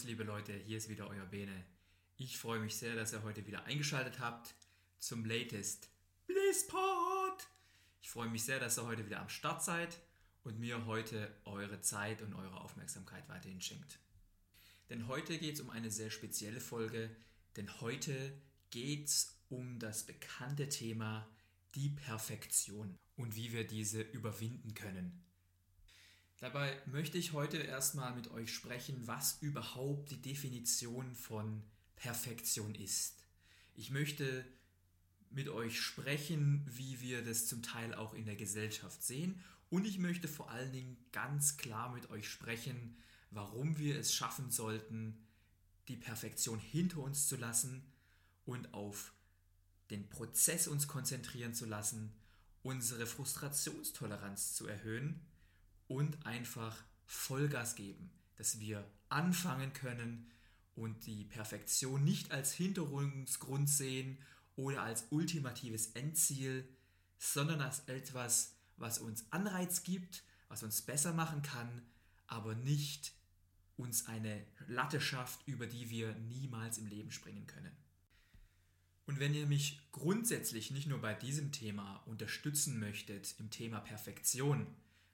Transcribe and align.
Servus 0.00 0.08
liebe 0.08 0.24
Leute, 0.24 0.54
hier 0.54 0.78
ist 0.78 0.88
wieder 0.88 1.08
euer 1.08 1.26
Bene. 1.26 1.64
Ich 2.16 2.38
freue 2.38 2.58
mich 2.58 2.76
sehr, 2.76 2.94
dass 2.94 3.12
ihr 3.12 3.22
heute 3.22 3.46
wieder 3.46 3.64
eingeschaltet 3.64 4.18
habt 4.18 4.54
zum 4.98 5.26
latest 5.26 5.90
Blisspod. 6.26 7.46
Ich 8.00 8.08
freue 8.08 8.30
mich 8.30 8.42
sehr, 8.42 8.58
dass 8.58 8.78
ihr 8.78 8.86
heute 8.86 9.04
wieder 9.04 9.20
am 9.20 9.28
Start 9.28 9.62
seid 9.62 10.00
und 10.42 10.58
mir 10.58 10.86
heute 10.86 11.30
eure 11.44 11.82
Zeit 11.82 12.22
und 12.22 12.32
eure 12.32 12.62
Aufmerksamkeit 12.62 13.28
weiterhin 13.28 13.60
schenkt. 13.60 13.98
Denn 14.88 15.06
heute 15.06 15.36
geht 15.36 15.56
es 15.56 15.60
um 15.60 15.68
eine 15.68 15.90
sehr 15.90 16.10
spezielle 16.10 16.60
Folge, 16.60 17.14
denn 17.56 17.80
heute 17.82 18.32
geht 18.70 19.08
es 19.08 19.36
um 19.50 19.78
das 19.78 20.04
bekannte 20.04 20.70
Thema 20.70 21.28
die 21.74 21.90
Perfektion 21.90 22.96
und 23.16 23.36
wie 23.36 23.52
wir 23.52 23.66
diese 23.66 24.00
überwinden 24.00 24.72
können. 24.72 25.22
Dabei 26.40 26.80
möchte 26.86 27.18
ich 27.18 27.34
heute 27.34 27.58
erstmal 27.58 28.14
mit 28.14 28.30
euch 28.30 28.54
sprechen, 28.54 29.06
was 29.06 29.36
überhaupt 29.42 30.10
die 30.10 30.22
Definition 30.22 31.14
von 31.14 31.62
Perfektion 31.96 32.74
ist. 32.74 33.26
Ich 33.76 33.90
möchte 33.90 34.46
mit 35.28 35.50
euch 35.50 35.78
sprechen, 35.78 36.66
wie 36.66 37.02
wir 37.02 37.22
das 37.22 37.46
zum 37.46 37.62
Teil 37.62 37.94
auch 37.94 38.14
in 38.14 38.24
der 38.24 38.36
Gesellschaft 38.36 39.02
sehen. 39.02 39.38
Und 39.68 39.86
ich 39.86 39.98
möchte 39.98 40.28
vor 40.28 40.50
allen 40.50 40.72
Dingen 40.72 40.96
ganz 41.12 41.58
klar 41.58 41.92
mit 41.92 42.08
euch 42.08 42.26
sprechen, 42.28 42.96
warum 43.30 43.76
wir 43.76 43.98
es 43.98 44.14
schaffen 44.14 44.50
sollten, 44.50 45.18
die 45.88 45.96
Perfektion 45.96 46.58
hinter 46.58 47.00
uns 47.00 47.28
zu 47.28 47.36
lassen 47.36 47.84
und 48.46 48.72
auf 48.72 49.12
den 49.90 50.08
Prozess 50.08 50.68
uns 50.68 50.88
konzentrieren 50.88 51.52
zu 51.52 51.66
lassen, 51.66 52.14
unsere 52.62 53.06
Frustrationstoleranz 53.06 54.54
zu 54.54 54.66
erhöhen 54.66 55.20
und 55.90 56.24
einfach 56.24 56.76
Vollgas 57.04 57.74
geben, 57.74 58.12
dass 58.36 58.60
wir 58.60 58.88
anfangen 59.08 59.72
können 59.72 60.30
und 60.76 61.04
die 61.04 61.24
Perfektion 61.24 62.04
nicht 62.04 62.30
als 62.30 62.52
Hintergrund 62.52 63.68
sehen 63.68 64.16
oder 64.54 64.82
als 64.82 65.08
ultimatives 65.10 65.88
Endziel, 65.88 66.68
sondern 67.18 67.60
als 67.60 67.80
etwas, 67.88 68.54
was 68.76 69.00
uns 69.00 69.24
Anreiz 69.32 69.82
gibt, 69.82 70.22
was 70.48 70.62
uns 70.62 70.80
besser 70.80 71.12
machen 71.12 71.42
kann, 71.42 71.82
aber 72.28 72.54
nicht 72.54 73.12
uns 73.76 74.06
eine 74.06 74.46
Latte 74.68 75.00
schafft, 75.00 75.40
über 75.48 75.66
die 75.66 75.90
wir 75.90 76.14
niemals 76.14 76.78
im 76.78 76.86
Leben 76.86 77.10
springen 77.10 77.48
können. 77.48 77.76
Und 79.06 79.18
wenn 79.18 79.34
ihr 79.34 79.46
mich 79.46 79.80
grundsätzlich 79.90 80.70
nicht 80.70 80.86
nur 80.86 81.00
bei 81.00 81.14
diesem 81.14 81.50
Thema 81.50 81.96
unterstützen 82.06 82.78
möchtet, 82.78 83.34
im 83.40 83.50
Thema 83.50 83.80
Perfektion, 83.80 84.68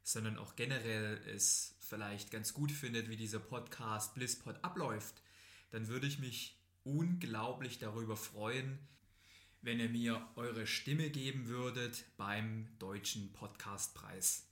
sondern 0.06 0.39
auch 0.39 0.55
generell 0.55 1.21
es 1.34 1.75
vielleicht 1.81 2.31
ganz 2.31 2.55
gut 2.55 2.71
findet, 2.71 3.11
wie 3.11 3.17
dieser 3.17 3.41
Podcast 3.41 4.15
Blisspod 4.15 4.62
abläuft, 4.62 5.21
dann 5.71 5.89
würde 5.89 6.06
ich 6.06 6.21
mich 6.21 6.56
unglaublich 6.84 7.81
darüber 7.81 8.17
freuen, 8.17 8.78
wenn 9.62 9.81
ihr 9.81 9.89
mir 9.89 10.25
eure 10.37 10.69
Stimme 10.69 11.11
geben 11.11 11.49
würdet 11.49 12.05
beim 12.17 12.69
Deutschen 12.78 13.33
Podcastpreis. 13.33 14.47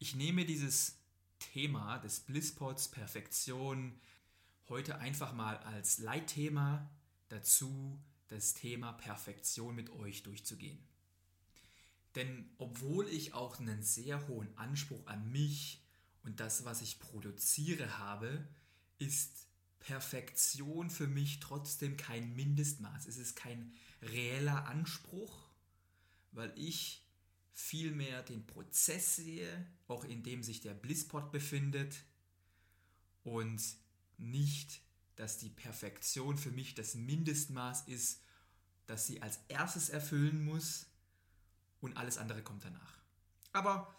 ich 0.00 0.16
nehme 0.16 0.44
dieses 0.46 0.96
Thema 1.38 1.98
des 1.98 2.20
Blisspots 2.20 2.88
Perfektion 2.88 4.00
heute 4.68 4.98
einfach 4.98 5.34
mal 5.34 5.58
als 5.58 5.98
Leitthema 5.98 6.90
dazu, 7.28 8.02
das 8.28 8.54
Thema 8.54 8.92
Perfektion 8.94 9.74
mit 9.74 9.90
euch 9.90 10.22
durchzugehen. 10.22 10.78
Denn 12.14 12.50
obwohl 12.56 13.06
ich 13.08 13.34
auch 13.34 13.60
einen 13.60 13.82
sehr 13.82 14.26
hohen 14.26 14.56
Anspruch 14.56 15.06
an 15.06 15.30
mich 15.30 15.84
und 16.22 16.40
das, 16.40 16.64
was 16.64 16.80
ich 16.80 16.98
produziere 16.98 17.98
habe, 17.98 18.48
ist 18.98 19.48
Perfektion 19.80 20.88
für 20.88 21.08
mich 21.08 21.40
trotzdem 21.40 21.98
kein 21.98 22.34
Mindestmaß. 22.34 23.06
Es 23.06 23.18
ist 23.18 23.36
kein 23.36 23.74
reeller 24.00 24.66
Anspruch, 24.66 25.50
weil 26.32 26.52
ich 26.56 27.04
vielmehr 27.52 28.22
den 28.22 28.46
Prozess 28.46 29.16
sehe, 29.16 29.66
auch 29.88 30.04
in 30.04 30.22
dem 30.22 30.42
sich 30.42 30.60
der 30.60 30.74
Blisspot 30.74 31.32
befindet 31.32 32.02
und 33.22 33.62
nicht, 34.18 34.80
dass 35.16 35.38
die 35.38 35.50
Perfektion 35.50 36.38
für 36.38 36.50
mich 36.50 36.74
das 36.74 36.94
Mindestmaß 36.94 37.88
ist, 37.88 38.22
das 38.86 39.06
sie 39.06 39.22
als 39.22 39.38
erstes 39.48 39.88
erfüllen 39.88 40.44
muss 40.44 40.86
und 41.80 41.96
alles 41.96 42.18
andere 42.18 42.42
kommt 42.42 42.64
danach. 42.64 42.98
Aber 43.52 43.94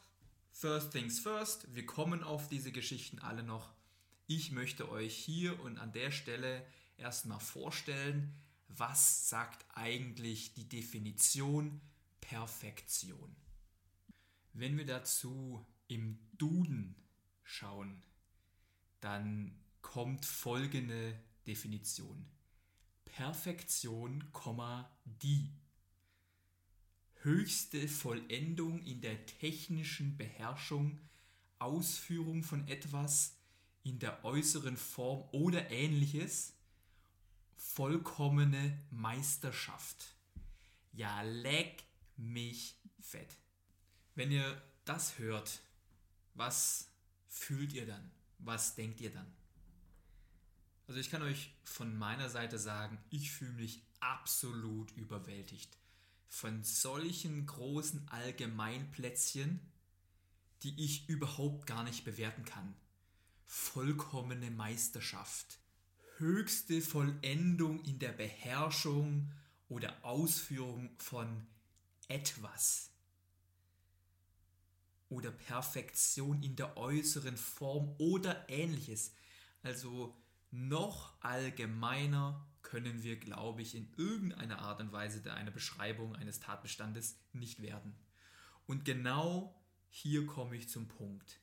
first 0.52 0.92
things 0.92 1.20
first, 1.20 1.74
wir 1.74 1.86
kommen 1.86 2.24
auf 2.24 2.48
diese 2.48 2.72
Geschichten 2.72 3.20
alle 3.20 3.44
noch. 3.44 3.74
Ich 4.28 4.52
möchte 4.52 4.90
euch 4.90 5.16
hier 5.16 5.60
und 5.62 5.78
an 5.78 5.92
der 5.92 6.12
Stelle 6.12 6.66
erstmal 6.98 7.40
vorstellen, 7.40 8.34
was 8.68 9.30
sagt 9.30 9.66
eigentlich 9.76 10.54
die 10.54 10.70
Definition 10.70 11.82
Perfektion. 12.32 13.36
Wenn 14.54 14.78
wir 14.78 14.86
dazu 14.86 15.66
im 15.90 16.18
Duden 16.38 16.96
schauen, 17.44 18.02
dann 19.02 19.60
kommt 19.82 20.26
folgende 20.26 21.22
Definition. 21.46 22.26
Perfektion, 23.04 24.32
die 25.04 25.52
höchste 27.16 27.90
Vollendung 27.90 28.82
in 28.84 29.02
der 29.02 29.26
technischen 29.26 30.16
Beherrschung 30.16 31.02
Ausführung 31.60 32.44
von 32.44 32.66
etwas 32.70 33.36
in 33.84 34.00
der 34.00 34.24
äußeren 34.24 34.78
Form 34.78 35.28
oder 35.34 35.70
ähnliches 35.70 36.54
vollkommene 37.58 38.82
Meisterschaft. 38.90 40.16
Ja, 40.94 41.24
leck 41.24 41.91
mich 42.22 42.78
fett. 43.00 43.38
Wenn 44.16 44.32
ihr 44.32 44.62
das 44.86 45.20
hört, 45.20 45.62
was 46.34 46.90
fühlt 47.28 47.74
ihr 47.74 47.86
dann? 47.86 48.12
Was 48.40 48.76
denkt 48.76 49.02
ihr 49.02 49.12
dann? 49.12 49.32
Also 50.88 51.00
ich 51.00 51.10
kann 51.10 51.22
euch 51.22 51.54
von 51.64 51.98
meiner 51.98 52.30
Seite 52.30 52.60
sagen, 52.60 52.98
ich 53.10 53.32
fühle 53.32 53.54
mich 53.54 53.84
absolut 54.00 54.92
überwältigt 54.98 55.78
von 56.28 56.64
solchen 56.64 57.46
großen 57.46 58.08
Allgemeinplätzchen, 58.08 59.60
die 60.64 60.84
ich 60.84 61.10
überhaupt 61.10 61.68
gar 61.68 61.84
nicht 61.84 62.06
bewerten 62.06 62.46
kann. 62.46 62.74
Vollkommene 63.46 64.50
Meisterschaft, 64.50 65.60
höchste 66.18 66.82
Vollendung 66.82 67.84
in 67.84 68.00
der 68.00 68.14
Beherrschung 68.14 69.34
oder 69.68 70.06
Ausführung 70.06 70.90
von 71.00 71.46
etwas 72.12 72.92
oder 75.10 75.32
Perfektion 75.32 76.42
in 76.44 76.56
der 76.56 76.78
äußeren 76.78 77.38
Form 77.38 77.96
oder 77.98 78.50
ähnliches. 78.50 79.14
Also 79.64 80.16
noch 80.52 81.14
allgemeiner 81.22 82.46
können 82.62 83.04
wir, 83.04 83.18
glaube 83.18 83.62
ich, 83.62 83.76
in 83.76 83.92
irgendeiner 83.98 84.60
Art 84.60 84.82
und 84.82 84.92
Weise 84.92 85.22
der 85.22 85.36
eine 85.36 85.52
Beschreibung 85.52 86.16
eines 86.16 86.40
Tatbestandes 86.40 87.18
nicht 87.34 87.62
werden. 87.62 87.96
Und 88.68 88.86
genau 88.86 89.56
hier 89.90 90.26
komme 90.26 90.56
ich 90.56 90.70
zum 90.70 90.88
Punkt. 90.88 91.40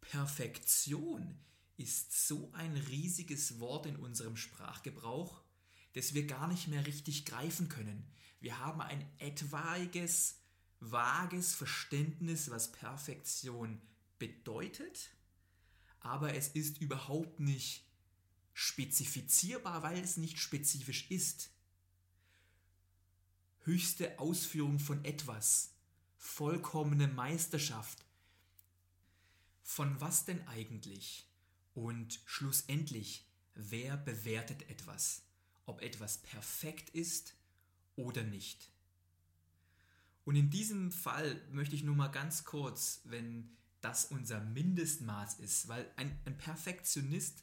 Perfektion 0.00 1.38
ist 1.76 2.26
so 2.26 2.50
ein 2.52 2.76
riesiges 2.76 3.60
Wort 3.60 3.86
in 3.86 3.96
unserem 3.96 4.36
Sprachgebrauch, 4.36 5.42
das 5.94 6.14
wir 6.14 6.26
gar 6.26 6.48
nicht 6.48 6.68
mehr 6.68 6.86
richtig 6.86 7.24
greifen 7.24 7.68
können. 7.68 8.06
Wir 8.40 8.58
haben 8.58 8.80
ein 8.80 9.06
etwaiges, 9.18 10.40
vages 10.80 11.54
Verständnis, 11.54 12.50
was 12.50 12.72
Perfektion 12.72 13.80
bedeutet, 14.18 15.10
aber 16.00 16.34
es 16.34 16.48
ist 16.48 16.78
überhaupt 16.78 17.40
nicht 17.40 17.86
spezifizierbar, 18.52 19.82
weil 19.82 19.98
es 19.98 20.16
nicht 20.16 20.38
spezifisch 20.38 21.10
ist. 21.10 21.50
Höchste 23.60 24.18
Ausführung 24.18 24.78
von 24.78 25.04
etwas, 25.04 25.74
vollkommene 26.16 27.08
Meisterschaft. 27.08 28.04
Von 29.62 30.00
was 30.00 30.24
denn 30.24 30.46
eigentlich? 30.48 31.28
Und 31.74 32.20
schlussendlich, 32.26 33.24
wer 33.54 33.96
bewertet 33.96 34.68
etwas? 34.68 35.22
Ob 35.66 35.80
etwas 35.82 36.18
perfekt 36.18 36.90
ist 36.90 37.34
oder 37.96 38.22
nicht? 38.22 38.70
Und 40.24 40.36
in 40.36 40.50
diesem 40.50 40.92
Fall 40.92 41.40
möchte 41.50 41.74
ich 41.74 41.82
nur 41.82 41.96
mal 41.96 42.08
ganz 42.08 42.44
kurz, 42.44 43.00
wenn 43.04 43.56
das 43.80 44.06
unser 44.06 44.40
Mindestmaß 44.40 45.40
ist, 45.40 45.68
weil 45.68 45.90
ein, 45.96 46.16
ein 46.24 46.38
Perfektionist 46.38 47.42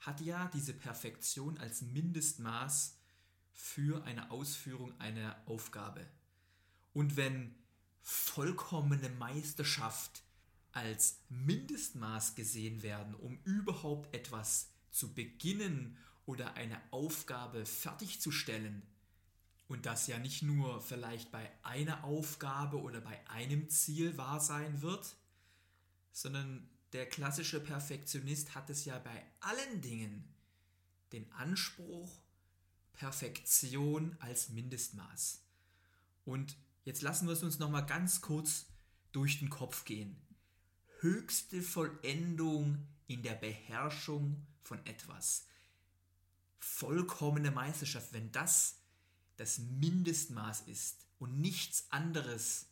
hat 0.00 0.20
ja 0.20 0.50
diese 0.54 0.74
Perfektion 0.74 1.58
als 1.58 1.82
Mindestmaß 1.82 2.96
für 3.52 4.04
eine 4.04 4.30
Ausführung 4.30 4.98
einer 5.00 5.36
Aufgabe. 5.46 6.06
Und 6.92 7.16
wenn 7.16 7.54
vollkommene 8.02 9.08
Meisterschaft 9.10 10.22
als 10.72 11.20
Mindestmaß 11.28 12.34
gesehen 12.34 12.82
werden, 12.82 13.14
um 13.14 13.38
überhaupt 13.44 14.14
etwas 14.14 14.70
zu 14.90 15.14
beginnen 15.14 15.96
oder 16.26 16.54
eine 16.54 16.80
Aufgabe 16.90 17.66
fertigzustellen, 17.66 18.82
und 19.70 19.86
das 19.86 20.08
ja 20.08 20.18
nicht 20.18 20.42
nur 20.42 20.82
vielleicht 20.82 21.30
bei 21.30 21.48
einer 21.62 22.02
Aufgabe 22.02 22.80
oder 22.80 23.00
bei 23.00 23.24
einem 23.30 23.68
Ziel 23.68 24.18
wahr 24.18 24.40
sein 24.40 24.82
wird, 24.82 25.14
sondern 26.10 26.68
der 26.92 27.08
klassische 27.08 27.60
Perfektionist 27.60 28.56
hat 28.56 28.68
es 28.68 28.84
ja 28.84 28.98
bei 28.98 29.24
allen 29.38 29.80
Dingen 29.80 30.24
den 31.12 31.30
Anspruch, 31.30 32.10
Perfektion 32.94 34.16
als 34.18 34.48
Mindestmaß. 34.48 35.40
Und 36.24 36.56
jetzt 36.84 37.02
lassen 37.02 37.28
wir 37.28 37.34
es 37.34 37.44
uns 37.44 37.60
noch 37.60 37.70
mal 37.70 37.82
ganz 37.82 38.20
kurz 38.20 38.66
durch 39.12 39.38
den 39.38 39.50
Kopf 39.50 39.84
gehen. 39.84 40.20
Höchste 40.98 41.62
Vollendung 41.62 42.88
in 43.06 43.22
der 43.22 43.34
Beherrschung 43.34 44.44
von 44.64 44.84
etwas. 44.84 45.46
Vollkommene 46.60 47.50
Meisterschaft, 47.50 48.12
wenn 48.12 48.30
das 48.32 48.76
das 49.36 49.58
Mindestmaß 49.58 50.62
ist 50.62 51.06
und 51.18 51.40
nichts 51.40 51.90
anderes 51.90 52.66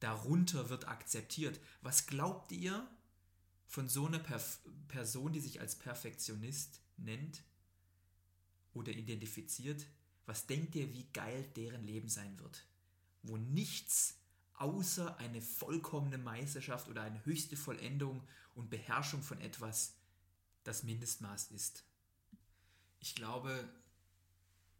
darunter 0.00 0.68
wird 0.68 0.86
akzeptiert. 0.86 1.58
Was 1.80 2.06
glaubt 2.06 2.52
ihr, 2.52 2.86
von 3.66 3.88
so 3.88 4.06
einer 4.06 4.18
Perf 4.18 4.60
Person, 4.88 5.32
die 5.32 5.40
sich 5.40 5.60
als 5.60 5.76
Perfektionist 5.76 6.80
nennt 6.96 7.42
oder 8.72 8.92
identifiziert, 8.92 9.86
was 10.26 10.46
denkt 10.46 10.74
ihr, 10.74 10.92
wie 10.92 11.06
geil 11.12 11.42
deren 11.56 11.82
Leben 11.82 12.08
sein 12.08 12.38
wird? 12.38 12.66
Wo 13.22 13.36
nichts 13.36 14.18
außer 14.54 15.16
eine 15.16 15.42
vollkommene 15.42 16.18
Meisterschaft 16.18 16.88
oder 16.88 17.02
eine 17.02 17.24
höchste 17.24 17.56
Vollendung 17.56 18.22
und 18.54 18.70
Beherrschung 18.70 19.22
von 19.22 19.40
etwas 19.40 19.96
das 20.62 20.84
Mindestmaß 20.84 21.50
ist. 21.50 21.84
Ich 23.04 23.14
glaube, 23.14 23.68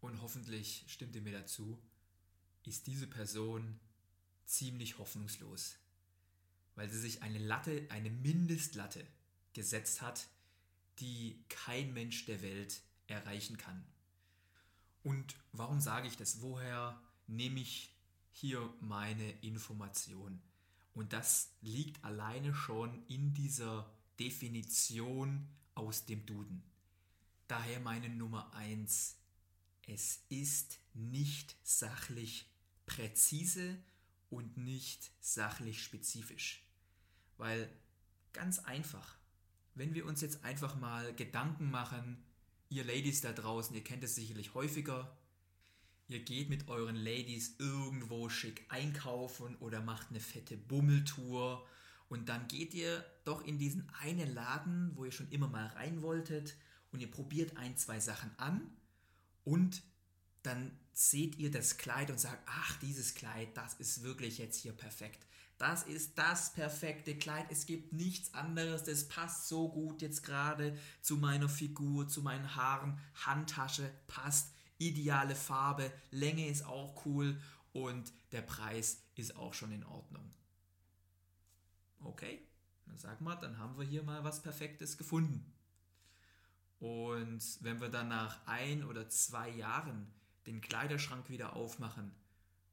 und 0.01 0.21
hoffentlich 0.21 0.83
stimmt 0.87 1.15
ihr 1.15 1.21
mir 1.21 1.39
dazu, 1.39 1.79
ist 2.65 2.87
diese 2.87 3.05
Person 3.07 3.79
ziemlich 4.45 4.97
hoffnungslos 4.97 5.77
weil 6.75 6.89
sie 6.89 6.99
sich 6.99 7.23
eine 7.23 7.39
Latte, 7.39 7.87
eine 7.89 8.09
Mindestlatte 8.09 9.05
gesetzt 9.53 10.01
hat, 10.01 10.27
die 10.99 11.43
kein 11.49 11.93
Mensch 11.93 12.25
der 12.25 12.41
Welt 12.41 12.81
erreichen 13.07 13.57
kann. 13.57 13.83
Und 15.03 15.35
warum 15.51 15.79
sage 15.79 16.07
ich 16.07 16.17
das? 16.17 16.41
Woher 16.41 17.01
nehme 17.27 17.59
ich 17.61 17.93
hier 18.31 18.73
meine 18.81 19.31
Information? 19.41 20.41
Und 20.93 21.13
das 21.13 21.51
liegt 21.61 22.03
alleine 22.03 22.53
schon 22.53 23.05
in 23.07 23.33
dieser 23.33 23.89
Definition 24.19 25.47
aus 25.75 26.05
dem 26.05 26.25
Duden. 26.25 26.63
Daher 27.47 27.79
meine 27.79 28.09
Nummer 28.09 28.51
1. 28.55 29.17
Es 29.85 30.23
ist 30.29 30.79
nicht 30.95 31.55
sachlich 31.63 32.49
präzise 32.87 33.77
und 34.31 34.57
nicht 34.57 35.11
sachlich 35.21 35.83
spezifisch. 35.83 36.63
Weil 37.37 37.69
ganz 38.33 38.59
einfach, 38.59 39.15
wenn 39.75 39.93
wir 39.93 40.07
uns 40.07 40.21
jetzt 40.21 40.43
einfach 40.43 40.75
mal 40.75 41.13
Gedanken 41.13 41.69
machen, 41.69 42.23
ihr 42.69 42.83
Ladies 42.83 43.21
da 43.21 43.31
draußen, 43.31 43.75
ihr 43.75 43.83
kennt 43.83 44.03
es 44.03 44.15
sicherlich 44.15 44.55
häufiger, 44.55 45.15
ihr 46.07 46.23
geht 46.23 46.49
mit 46.49 46.67
euren 46.67 46.95
Ladies 46.95 47.57
irgendwo 47.59 48.27
schick 48.27 48.65
einkaufen 48.69 49.55
oder 49.57 49.81
macht 49.81 50.09
eine 50.09 50.19
fette 50.19 50.57
Bummeltour 50.57 51.67
und 52.09 52.27
dann 52.27 52.47
geht 52.47 52.73
ihr 52.73 53.05
doch 53.23 53.45
in 53.45 53.59
diesen 53.59 53.87
einen 54.01 54.33
Laden, 54.33 54.95
wo 54.95 55.05
ihr 55.05 55.11
schon 55.11 55.29
immer 55.29 55.47
mal 55.47 55.67
rein 55.67 56.01
wolltet 56.01 56.55
und 56.95 57.01
ihr 57.01 57.11
probiert 57.11 57.57
ein, 57.57 57.75
zwei 57.75 57.99
Sachen 57.99 58.31
an 58.39 58.71
und 59.43 59.83
dann 60.43 60.71
seht 60.93 61.35
ihr 61.35 61.51
das 61.51 61.77
Kleid 61.77 62.09
und 62.09 62.19
sagt, 62.19 62.41
ach, 62.45 62.77
dieses 62.79 63.15
Kleid, 63.15 63.49
das 63.57 63.73
ist 63.73 64.03
wirklich 64.03 64.37
jetzt 64.37 64.61
hier 64.61 64.71
perfekt. 64.71 65.25
Das 65.57 65.83
ist 65.83 66.17
das 66.17 66.53
perfekte 66.53 67.17
Kleid. 67.17 67.47
Es 67.49 67.65
gibt 67.65 67.91
nichts 67.91 68.33
anderes. 68.33 68.83
Das 68.83 69.09
passt 69.09 69.49
so 69.49 69.69
gut 69.69 70.01
jetzt 70.01 70.23
gerade 70.23 70.77
zu 71.01 71.17
meiner 71.17 71.49
Figur, 71.49 72.07
zu 72.07 72.21
meinen 72.21 72.55
Haaren. 72.55 72.97
Handtasche 73.25 73.91
passt. 74.07 74.53
Ideale 74.77 75.35
Farbe. 75.35 75.91
Länge 76.11 76.47
ist 76.47 76.65
auch 76.65 77.05
cool. 77.05 77.41
Und 77.73 78.13
der 78.31 78.41
Preis 78.41 79.01
ist 79.15 79.35
auch 79.35 79.53
schon 79.53 79.73
in 79.73 79.83
Ordnung. 79.83 80.33
Okay, 81.99 82.41
dann 82.85 82.97
sag 82.97 83.19
mal, 83.19 83.35
dann 83.35 83.57
haben 83.57 83.77
wir 83.77 83.85
hier 83.85 84.03
mal 84.03 84.23
was 84.23 84.41
Perfektes 84.41 84.97
gefunden. 84.97 85.54
Und 86.79 87.41
wenn 87.61 87.79
wir 87.79 87.89
dann 87.89 88.09
nach 88.09 88.45
ein 88.45 88.83
oder 88.83 89.09
zwei 89.09 89.49
Jahren 89.49 90.13
den 90.45 90.61
Kleiderschrank 90.61 91.29
wieder 91.29 91.55
aufmachen 91.55 92.11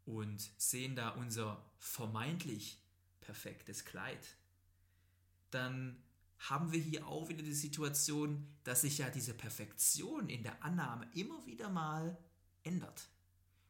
und 0.05 0.51
sehen 0.59 0.97
da 0.97 1.11
unser 1.11 1.65
vermeintlich 1.79 2.83
perfektes 3.21 3.85
Kleid, 3.85 4.37
dann 5.51 6.03
haben 6.39 6.73
wir 6.73 6.81
hier 6.81 7.07
auch 7.07 7.29
wieder 7.29 7.43
die 7.43 7.55
Situation, 7.55 8.49
dass 8.65 8.81
sich 8.81 8.99
ja 8.99 9.09
diese 9.11 9.35
Perfektion 9.35 10.29
in 10.29 10.43
der 10.43 10.63
Annahme 10.65 11.09
immer 11.15 11.47
wieder 11.47 11.71
mal 11.71 12.19
ändert. 12.65 13.09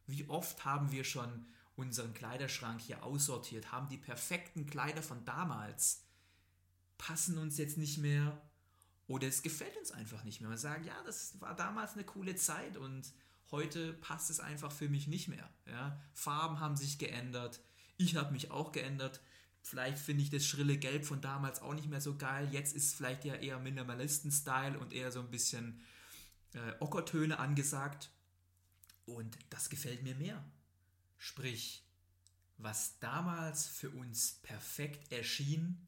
Wie 0.07 0.27
oft 0.27 0.65
haben 0.65 0.91
wir 0.91 1.03
schon 1.03 1.45
unseren 1.75 2.13
Kleiderschrank 2.13 2.81
hier 2.81 3.03
aussortiert, 3.03 3.71
haben 3.71 3.87
die 3.89 3.97
perfekten 3.97 4.65
Kleider 4.65 5.03
von 5.03 5.23
damals 5.25 6.03
passen 6.97 7.37
uns 7.37 7.57
jetzt 7.57 7.77
nicht 7.77 7.97
mehr 7.97 8.41
oder 9.07 9.27
es 9.27 9.41
gefällt 9.41 9.75
uns 9.77 9.91
einfach 9.91 10.23
nicht 10.23 10.41
mehr. 10.41 10.49
Man 10.49 10.57
sagt, 10.57 10.85
ja, 10.85 10.95
das 11.05 11.39
war 11.41 11.55
damals 11.55 11.93
eine 11.93 12.03
coole 12.03 12.35
Zeit 12.35 12.77
und 12.77 13.11
heute 13.51 13.93
passt 13.93 14.29
es 14.29 14.39
einfach 14.39 14.71
für 14.71 14.89
mich 14.89 15.07
nicht 15.07 15.27
mehr. 15.27 15.49
Ja? 15.67 15.99
Farben 16.13 16.59
haben 16.59 16.75
sich 16.75 16.97
geändert, 16.97 17.61
ich 17.97 18.15
habe 18.15 18.31
mich 18.31 18.51
auch 18.51 18.71
geändert. 18.71 19.21
Vielleicht 19.61 19.97
finde 19.97 20.23
ich 20.23 20.29
das 20.29 20.45
schrille 20.45 20.77
Gelb 20.77 21.05
von 21.05 21.21
damals 21.21 21.61
auch 21.61 21.73
nicht 21.73 21.87
mehr 21.87 22.01
so 22.01 22.17
geil. 22.17 22.49
Jetzt 22.51 22.75
ist 22.75 22.95
vielleicht 22.95 23.23
ja 23.23 23.35
eher 23.35 23.59
Minimalisten-Style 23.59 24.77
und 24.77 24.91
eher 24.91 25.11
so 25.11 25.21
ein 25.21 25.31
bisschen 25.31 25.81
äh, 26.53 26.73
Ockertöne 26.79 27.39
angesagt. 27.39 28.11
Und 29.05 29.37
das 29.49 29.69
gefällt 29.69 30.03
mir 30.03 30.15
mehr. 30.15 30.43
Sprich, 31.17 31.85
was 32.57 32.99
damals 32.99 33.67
für 33.67 33.89
uns 33.89 34.39
perfekt 34.43 35.11
erschien, 35.11 35.87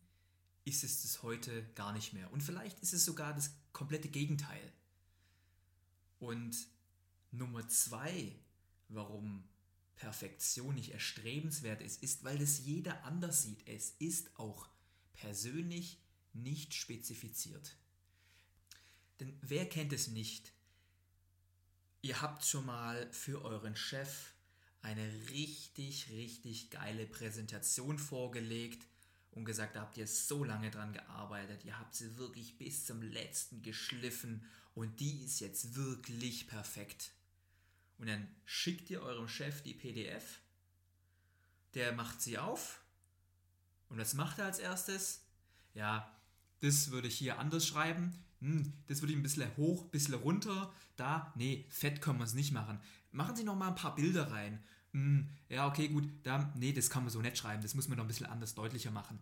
ist 0.66 0.84
es 0.84 1.04
das 1.04 1.24
heute 1.24 1.64
gar 1.76 1.94
nicht 1.94 2.14
mehr. 2.14 2.32
Und 2.34 2.42
vielleicht 2.42 2.80
ist 2.80 2.94
es 2.94 3.06
sogar 3.06 3.34
das 3.34 3.52
komplette 3.72 4.10
Gegenteil. 4.10 4.74
Und 6.20 6.68
Nummer 7.32 7.68
zwei, 7.68 8.36
warum 8.90 9.48
Perfektion 9.96 10.76
nicht 10.76 10.92
erstrebenswert 10.92 11.82
ist, 11.82 12.04
ist, 12.04 12.24
weil 12.24 12.38
das 12.38 12.60
jeder 12.60 13.04
anders 13.06 13.44
sieht. 13.44 13.68
Es 13.68 13.92
ist 14.00 14.38
auch 14.40 14.68
persönlich 15.14 16.00
nicht 16.34 16.74
spezifiziert. 16.74 17.78
Denn 19.20 19.38
wer 19.42 19.70
kennt 19.70 19.94
es 19.94 20.08
nicht? 20.08 20.52
Ihr 22.02 22.22
habt 22.22 22.44
schon 22.44 22.66
mal 22.66 23.12
für 23.12 23.44
euren 23.44 23.76
Chef 23.76 24.34
eine 24.82 25.12
richtig, 25.30 26.10
richtig 26.10 26.70
geile 26.70 27.08
Präsentation 27.08 27.98
vorgelegt 27.98 28.86
und 29.36 29.46
gesagt, 29.46 29.76
da 29.76 29.82
habt 29.82 29.98
ihr 29.98 30.08
so 30.08 30.44
lange 30.44 30.72
dran 30.72 30.94
gearbeitet, 30.94 31.66
ihr 31.66 31.78
habt 31.78 31.94
sie 31.94 32.18
wirklich 32.18 32.58
bis 32.58 32.86
zum 32.86 33.02
letzten 33.02 33.62
geschliffen 33.62 34.44
und 34.74 35.00
die 35.00 35.24
ist 35.24 35.42
jetzt 35.42 35.76
wirklich 35.76 36.48
perfekt. 36.48 37.12
Und 37.98 38.08
dann 38.08 38.28
schickt 38.46 38.90
ihr 38.90 39.02
eurem 39.02 39.28
Chef 39.28 39.62
die 39.62 39.74
PDF, 39.74 40.40
der 41.74 41.94
macht 41.94 42.22
sie 42.22 42.38
auf 42.38 42.82
und 43.90 43.98
was 43.98 44.14
macht 44.14 44.40
er 44.40 44.46
als 44.46 44.60
erstes? 44.60 45.22
Ja, 45.74 46.12
das 46.62 46.92
würde 46.92 47.10
ich 47.10 47.18
hier 47.18 47.38
anders 47.38 47.68
schreiben, 47.68 48.14
hm, 48.40 48.74
das 48.88 49.02
würde 49.02 49.12
ich 49.14 49.20
ein 49.20 49.24
bisschen 49.24 49.56
hoch, 49.58 49.84
ein 49.84 49.92
bisschen 49.92 50.14
runter, 50.14 50.74
da, 50.96 51.34
nee, 51.36 51.66
fett 51.70 52.02
können 52.02 52.20
wir 52.20 52.26
es 52.26 52.34
nicht 52.34 52.52
machen. 52.52 52.80
Machen 53.12 53.36
Sie 53.36 53.44
noch 53.44 53.56
mal 53.56 53.70
ein 53.70 53.76
paar 53.76 53.96
Bilder 53.96 54.32
rein. 54.32 54.64
Hm, 54.96 55.28
ja, 55.50 55.68
okay, 55.68 55.90
gut, 55.90 56.06
da, 56.24 56.54
nee, 56.56 56.72
das 56.72 56.90
kann 56.90 57.04
man 57.04 57.12
so 57.12 57.22
nicht 57.22 57.38
schreiben, 57.38 57.62
das 57.62 57.76
muss 57.76 57.90
man 57.90 57.98
noch 57.98 58.06
ein 58.06 58.08
bisschen 58.08 58.28
anders 58.28 58.56
deutlicher 58.56 58.92
machen. 58.92 59.20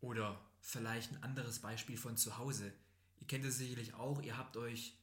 Oder 0.00 0.40
vielleicht 0.60 1.10
ein 1.10 1.22
anderes 1.24 1.58
Beispiel 1.58 1.96
von 1.96 2.16
zu 2.16 2.38
Hause. 2.38 2.72
Ihr 3.20 3.26
kennt 3.26 3.44
es 3.44 3.58
sicherlich 3.58 3.94
auch, 3.94 4.22
ihr 4.22 4.38
habt 4.38 4.56
euch 4.56 4.96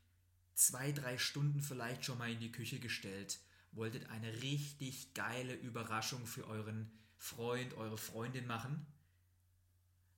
zwei, 0.53 0.93
drei 0.93 1.17
Stunden 1.17 1.60
vielleicht 1.60 2.05
schon 2.05 2.17
mal 2.17 2.31
in 2.31 2.39
die 2.39 2.53
Küche 2.53 2.79
gestellt, 2.79 3.39
wolltet 3.74 4.10
eine 4.10 4.31
richtig 4.41 5.13
geile 5.13 5.55
Überraschung 5.55 6.25
für 6.25 6.48
euren 6.48 6.89
Freund, 7.17 7.74
eure 7.74 7.98
Freundin 7.98 8.48
machen. 8.48 8.86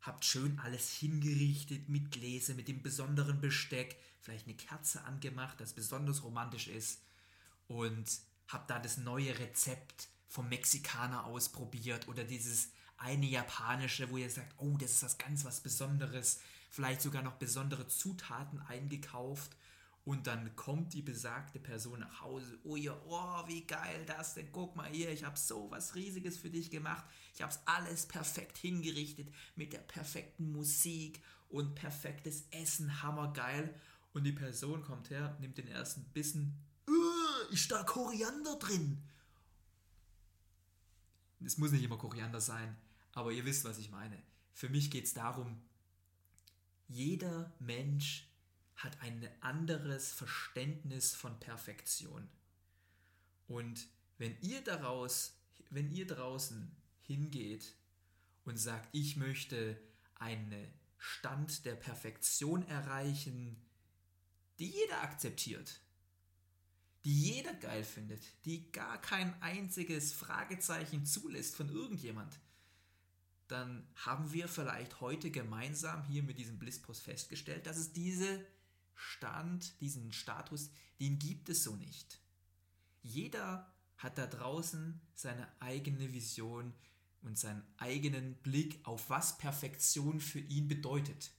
Habt 0.02 0.24
schön 0.24 0.60
alles 0.60 0.92
hingerichtet 0.92 1.90
mit 1.90 2.12
Gläser, 2.12 2.54
mit 2.54 2.68
dem 2.68 2.84
besonderen 2.84 3.42
Besteck, 3.42 3.98
vielleicht 4.22 4.46
eine 4.46 4.56
Kerze 4.56 5.04
angemacht, 5.06 5.60
das 5.60 5.74
besonders 5.74 6.22
romantisch 6.22 6.68
ist. 6.68 7.02
Und 7.66 8.20
habt 8.48 8.70
da 8.70 8.80
das 8.80 8.98
neue 8.98 9.38
Rezept 9.40 10.10
vom 10.28 10.50
Mexikaner 10.50 11.26
ausprobiert 11.26 12.08
oder 12.08 12.24
dieses 12.24 12.72
eine 12.98 13.26
japanische, 13.26 14.10
wo 14.10 14.18
ihr 14.18 14.30
sagt, 14.30 14.54
oh, 14.58 14.78
das 14.78 14.92
ist 14.92 15.04
was 15.04 15.18
ganz 15.18 15.46
was 15.46 15.62
Besonderes, 15.62 16.40
vielleicht 16.70 17.02
sogar 17.02 17.22
noch 17.22 17.34
besondere 17.34 17.88
Zutaten 17.88 18.60
eingekauft 18.60 19.56
und 20.06 20.28
dann 20.28 20.54
kommt 20.56 20.94
die 20.94 21.02
besagte 21.02 21.60
Person 21.60 22.02
nach 22.02 22.22
Hause. 22.22 22.60
Oh 22.64 22.76
ja, 22.76 23.00
oh, 23.08 23.48
wie 23.48 23.66
geil 23.66 24.06
das 24.06 24.34
denn. 24.34 24.52
Guck 24.52 24.76
mal 24.76 24.90
hier, 24.90 25.10
ich 25.10 25.24
habe 25.24 25.38
so 25.38 25.72
was 25.72 25.96
Riesiges 25.96 26.38
für 26.38 26.50
dich 26.50 26.70
gemacht. 26.70 27.06
Ich 27.34 27.42
habe 27.42 27.54
es 27.54 27.60
alles 27.66 28.06
perfekt 28.06 28.58
hingerichtet 28.58 29.34
mit 29.56 29.72
der 29.72 29.80
perfekten 29.80 30.52
Musik 30.52 31.22
und 31.48 31.76
perfektes 31.76 32.46
Essen. 32.52 33.02
Hammergeil. 33.02 33.74
Und 34.12 34.26
die 34.26 34.34
Person 34.34 34.84
kommt 34.84 35.10
her, 35.10 35.38
nimmt 35.40 35.58
den 35.58 35.70
ersten 35.70 36.04
Bissen. 36.12 36.62
Ist 37.54 37.70
da 37.70 37.84
Koriander 37.84 38.56
drin? 38.56 39.00
Es 41.46 41.60
muss 41.60 41.72
nicht 41.72 41.84
immer 41.84 42.00
Koriander 42.00 42.42
sein, 42.42 42.76
aber 43.12 43.32
ihr 43.32 43.46
wisst, 43.46 43.64
was 43.64 43.78
ich 43.78 43.92
meine. 43.92 44.20
Für 44.56 44.70
mich 44.70 44.90
geht 44.90 45.04
es 45.04 45.14
darum, 45.14 45.62
jeder 46.88 47.54
Mensch 47.60 48.28
hat 48.76 49.00
ein 49.02 49.30
anderes 49.42 50.12
Verständnis 50.12 51.14
von 51.14 51.40
Perfektion. 51.40 52.28
Und 53.48 53.86
wenn 54.18 54.36
ihr 54.42 54.64
daraus, 54.64 55.38
wenn 55.70 55.92
ihr 55.92 56.08
draußen 56.08 56.76
hingeht 57.04 57.76
und 58.46 58.58
sagt, 58.58 58.90
ich 58.94 59.16
möchte 59.16 59.80
einen 60.16 60.74
Stand 60.98 61.66
der 61.66 61.76
Perfektion 61.76 62.68
erreichen, 62.68 63.62
die 64.58 64.72
jeder 64.72 65.04
akzeptiert, 65.04 65.83
die 67.04 67.34
jeder 67.34 67.54
geil 67.54 67.84
findet, 67.84 68.24
die 68.46 68.72
gar 68.72 69.00
kein 69.02 69.42
einziges 69.42 70.14
Fragezeichen 70.14 71.06
zulässt 71.06 71.56
von 71.56 71.70
irgendjemand, 71.70 72.40
dann 73.48 73.86
haben 73.96 74.32
wir 74.32 74.48
vielleicht 74.48 75.02
heute 75.02 75.30
gemeinsam 75.30 76.04
hier 76.06 76.24
mit 76.24 76.38
diesem 76.38 76.58
Blisspost 76.58 77.04
festgestellt, 77.04 77.68
dass 77.68 77.78
es 77.78 77.92
diese 77.92 78.46
Stand, 78.96 79.80
diesen 79.82 80.14
Status, 80.14 80.70
den 81.00 81.20
gibt 81.20 81.50
es 81.50 81.64
so 81.64 81.76
nicht. 81.76 82.20
Jeder 83.02 83.72
hat 83.98 84.18
da 84.18 84.28
draußen 84.28 85.02
seine 85.14 85.48
eigene 85.60 86.14
Vision 86.14 86.74
und 87.22 87.38
seinen 87.38 87.64
eigenen 87.78 88.36
Blick 88.36 88.80
auf 88.84 89.10
was 89.10 89.38
Perfektion 89.38 90.20
für 90.20 90.40
ihn 90.40 90.68
bedeutet. 90.68 91.32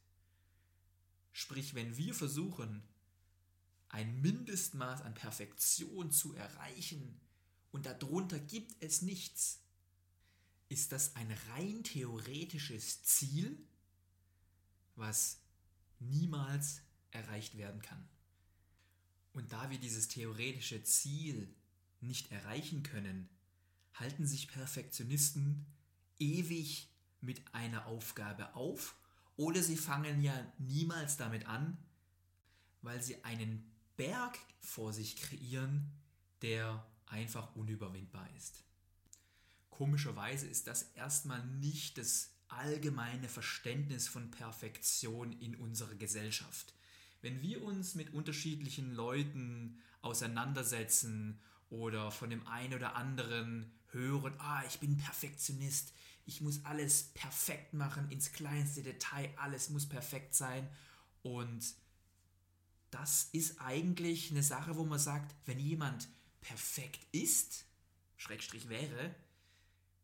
Sprich, 1.33 1.75
wenn 1.75 1.97
wir 1.97 2.15
versuchen, 2.15 2.83
ein 3.95 4.21
Mindestmaß 4.21 5.03
an 5.03 5.15
Perfektion 5.15 6.11
zu 6.11 6.35
erreichen 6.35 7.21
und 7.71 7.87
darunter 7.87 8.41
gibt 8.41 8.75
es 8.83 9.03
nichts, 9.03 9.63
ist 10.69 10.91
das 10.91 11.15
ein 11.15 11.31
rein 11.51 11.85
theoretisches 11.85 13.05
Ziel, 13.05 13.57
was 14.97 15.39
niemals 16.01 16.81
erreicht 17.13 17.57
werden 17.57 17.83
kann. 17.83 18.09
Und 19.33 19.53
da 19.53 19.71
wir 19.71 19.79
dieses 19.79 20.09
theoretische 20.09 20.83
Ziel 20.83 21.55
nicht 22.01 22.33
erreichen 22.33 22.83
können, 22.83 23.29
halten 23.95 24.27
sich 24.27 24.49
Perfektionisten 24.49 25.67
ewig 26.19 26.89
mit 27.21 27.55
einer 27.55 27.87
Aufgabe 27.87 28.57
auf 28.57 28.97
oder 29.37 29.63
sie 29.63 29.77
fangen 29.77 30.21
ja 30.21 30.35
niemals 30.59 31.17
damit 31.17 31.47
an, 31.47 31.79
weil 32.83 33.01
sie 33.01 33.23
einen 33.23 33.71
Berg 33.97 34.39
vor 34.61 34.93
sich 34.93 35.17
kreieren, 35.17 35.93
der 36.43 36.85
einfach 37.07 37.55
unüberwindbar 37.55 38.29
ist. 38.37 38.65
Komischerweise 39.71 40.47
ist 40.47 40.67
das 40.67 40.83
erstmal 40.95 41.45
nicht 41.45 41.99
das 41.99 42.31
allgemeine 42.49 43.29
Verständnis 43.29 44.09
von 44.09 44.31
Perfektion 44.31 45.33
in 45.33 45.57
unserer 45.57 45.95
Gesellschaft 45.95 46.75
wenn 47.25 47.41
wir 47.41 47.65
uns 47.65 47.95
mit 47.95 48.13
unterschiedlichen 48.13 48.95
Leuten 48.95 49.81
auseinandersetzen 50.03 51.41
oder 51.71 52.11
von 52.11 52.29
dem 52.29 52.47
einen 52.47 52.75
oder 52.75 52.97
anderen 52.97 53.73
hören, 53.93 54.35
ah, 54.39 54.63
ich 54.69 54.79
bin 54.79 54.99
Perfektionist, 54.99 55.95
ich 56.27 56.43
muss 56.43 56.63
alles 56.67 57.15
perfekt 57.15 57.73
machen, 57.73 58.11
ins 58.11 58.33
kleinste 58.33 58.83
Detail, 58.83 59.31
alles 59.39 59.71
muss 59.71 59.89
perfekt 59.89 60.35
sein. 60.35 60.69
Und 61.23 61.65
das 62.95 63.29
ist 63.33 63.61
eigentlich 63.61 64.31
eine 64.31 64.45
Sache, 64.45 64.77
wo 64.77 64.85
man 64.85 65.01
sagt, 65.01 65.35
wenn 65.47 65.59
jemand 65.59 66.09
perfekt 66.41 67.01
ist, 67.11 67.65
Schrägstrich 68.17 68.69
wäre, 68.69 69.13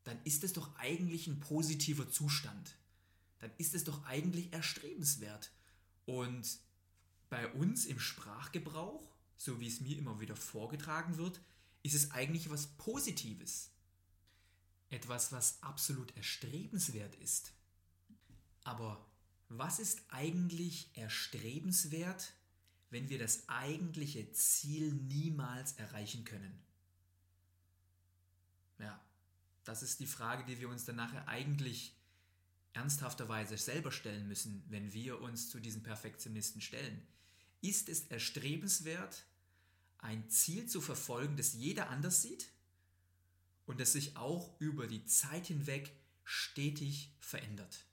dann 0.02 0.20
ist 0.24 0.42
es 0.42 0.54
doch 0.54 0.74
eigentlich 0.76 1.28
ein 1.28 1.38
positiver 1.38 2.10
Zustand. 2.10 2.74
Dann 3.38 3.52
ist 3.58 3.74
es 3.74 3.84
doch 3.84 4.04
eigentlich 4.06 4.52
erstrebenswert. 4.52 5.52
Und 6.04 6.58
bei 7.28 7.46
uns 7.52 7.86
im 7.86 8.00
Sprachgebrauch, 8.00 9.08
so 9.36 9.60
wie 9.60 9.68
es 9.68 9.80
mir 9.80 9.96
immer 9.96 10.18
wieder 10.18 10.34
vorgetragen 10.34 11.16
wird, 11.16 11.40
ist 11.84 11.94
es 11.94 12.10
eigentlich 12.10 12.50
was 12.50 12.66
Positives. 12.66 13.70
Etwas, 14.88 15.30
was 15.30 15.62
absolut 15.62 16.16
erstrebenswert 16.16 17.14
ist. 17.16 17.52
Aber 18.64 19.06
was 19.48 19.78
ist 19.78 20.02
eigentlich 20.08 20.90
erstrebenswert, 20.94 22.32
wenn 22.90 23.08
wir 23.08 23.18
das 23.18 23.48
eigentliche 23.48 24.30
Ziel 24.32 24.92
niemals 24.92 25.72
erreichen 25.74 26.24
können? 26.24 26.60
Ja, 28.78 29.00
das 29.64 29.82
ist 29.82 30.00
die 30.00 30.06
Frage, 30.06 30.44
die 30.44 30.60
wir 30.60 30.68
uns 30.68 30.84
dann 30.84 30.96
nachher 30.96 31.28
eigentlich 31.28 31.96
ernsthafterweise 32.72 33.56
selber 33.58 33.92
stellen 33.92 34.28
müssen, 34.28 34.64
wenn 34.68 34.92
wir 34.92 35.20
uns 35.20 35.50
zu 35.50 35.60
diesen 35.60 35.82
Perfektionisten 35.82 36.60
stellen. 36.60 37.06
Ist 37.60 37.88
es 37.88 38.06
erstrebenswert, 38.06 39.24
ein 39.98 40.28
Ziel 40.30 40.66
zu 40.66 40.80
verfolgen, 40.80 41.36
das 41.36 41.52
jeder 41.52 41.90
anders 41.90 42.22
sieht 42.22 42.50
und 43.66 43.80
das 43.80 43.92
sich 43.92 44.16
auch 44.16 44.58
über 44.60 44.86
die 44.86 45.04
Zeit 45.04 45.46
hinweg 45.46 45.92
stetig 46.24 47.12
verändert? 47.20 47.84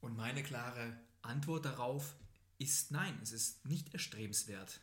Und 0.00 0.16
meine 0.16 0.42
klare 0.42 0.98
Antwort 1.22 1.66
darauf 1.66 2.16
ist 2.60 2.90
nein, 2.90 3.18
es 3.22 3.32
ist 3.32 3.64
nicht 3.66 3.94
erstrebenswert, 3.94 4.80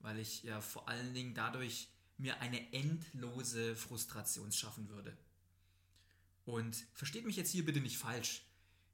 weil 0.00 0.18
ich 0.18 0.42
ja 0.42 0.60
vor 0.60 0.88
allen 0.88 1.14
Dingen 1.14 1.34
dadurch 1.34 1.88
mir 2.18 2.40
eine 2.40 2.72
endlose 2.72 3.74
Frustration 3.74 4.52
schaffen 4.52 4.88
würde. 4.90 5.16
Und 6.44 6.76
versteht 6.92 7.24
mich 7.24 7.36
jetzt 7.36 7.50
hier 7.50 7.64
bitte 7.64 7.80
nicht 7.80 7.96
falsch. 7.96 8.42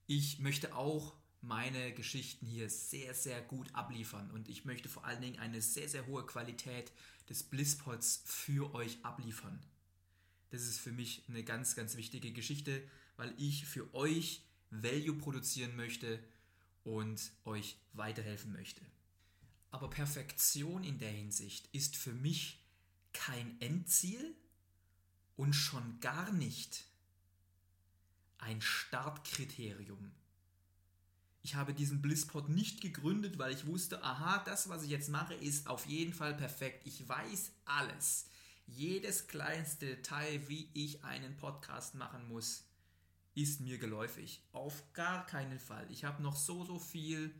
Ich 0.06 0.38
möchte 0.38 0.76
auch 0.76 1.16
meine 1.42 1.92
Geschichten 1.92 2.46
hier 2.46 2.70
sehr, 2.70 3.14
sehr 3.14 3.40
gut 3.40 3.74
abliefern 3.74 4.30
und 4.30 4.48
ich 4.48 4.64
möchte 4.64 4.88
vor 4.88 5.04
allen 5.04 5.22
Dingen 5.22 5.38
eine 5.40 5.60
sehr, 5.60 5.88
sehr 5.88 6.06
hohe 6.06 6.24
Qualität 6.24 6.92
des 7.28 7.42
Blisspots 7.42 8.22
für 8.24 8.74
euch 8.74 9.04
abliefern. 9.04 9.58
Das 10.50 10.62
ist 10.62 10.78
für 10.78 10.92
mich 10.92 11.24
eine 11.28 11.42
ganz, 11.42 11.74
ganz 11.74 11.96
wichtige 11.96 12.32
Geschichte, 12.32 12.82
weil 13.16 13.34
ich 13.38 13.66
für 13.66 13.92
euch 13.94 14.44
Value 14.70 15.16
produzieren 15.16 15.74
möchte 15.74 16.22
und 16.84 17.32
euch 17.44 17.76
weiterhelfen 17.92 18.52
möchte. 18.52 18.82
Aber 19.70 19.90
Perfektion 19.90 20.84
in 20.84 20.98
der 20.98 21.10
Hinsicht 21.10 21.68
ist 21.72 21.96
für 21.96 22.12
mich 22.12 22.64
kein 23.12 23.60
Endziel 23.60 24.34
und 25.36 25.54
schon 25.54 26.00
gar 26.00 26.32
nicht 26.32 26.84
ein 28.38 28.60
Startkriterium. 28.60 30.12
Ich 31.42 31.54
habe 31.54 31.72
diesen 31.72 32.02
Blisspot 32.02 32.48
nicht 32.48 32.80
gegründet, 32.80 33.38
weil 33.38 33.54
ich 33.54 33.66
wusste, 33.66 34.02
aha, 34.02 34.42
das, 34.44 34.68
was 34.68 34.82
ich 34.82 34.90
jetzt 34.90 35.08
mache, 35.08 35.34
ist 35.34 35.68
auf 35.68 35.86
jeden 35.86 36.12
Fall 36.12 36.34
perfekt. 36.34 36.86
Ich 36.86 37.08
weiß 37.08 37.52
alles. 37.64 38.26
Jedes 38.66 39.26
kleinste 39.26 39.86
Detail, 39.86 40.48
wie 40.48 40.68
ich 40.74 41.02
einen 41.04 41.36
Podcast 41.36 41.94
machen 41.94 42.28
muss, 42.28 42.64
ist 43.34 43.60
mir 43.60 43.78
geläufig. 43.78 44.42
Auf 44.52 44.92
gar 44.92 45.26
keinen 45.26 45.58
Fall. 45.58 45.86
Ich 45.90 46.04
habe 46.04 46.22
noch 46.22 46.36
so, 46.36 46.64
so 46.64 46.78
viel, 46.78 47.34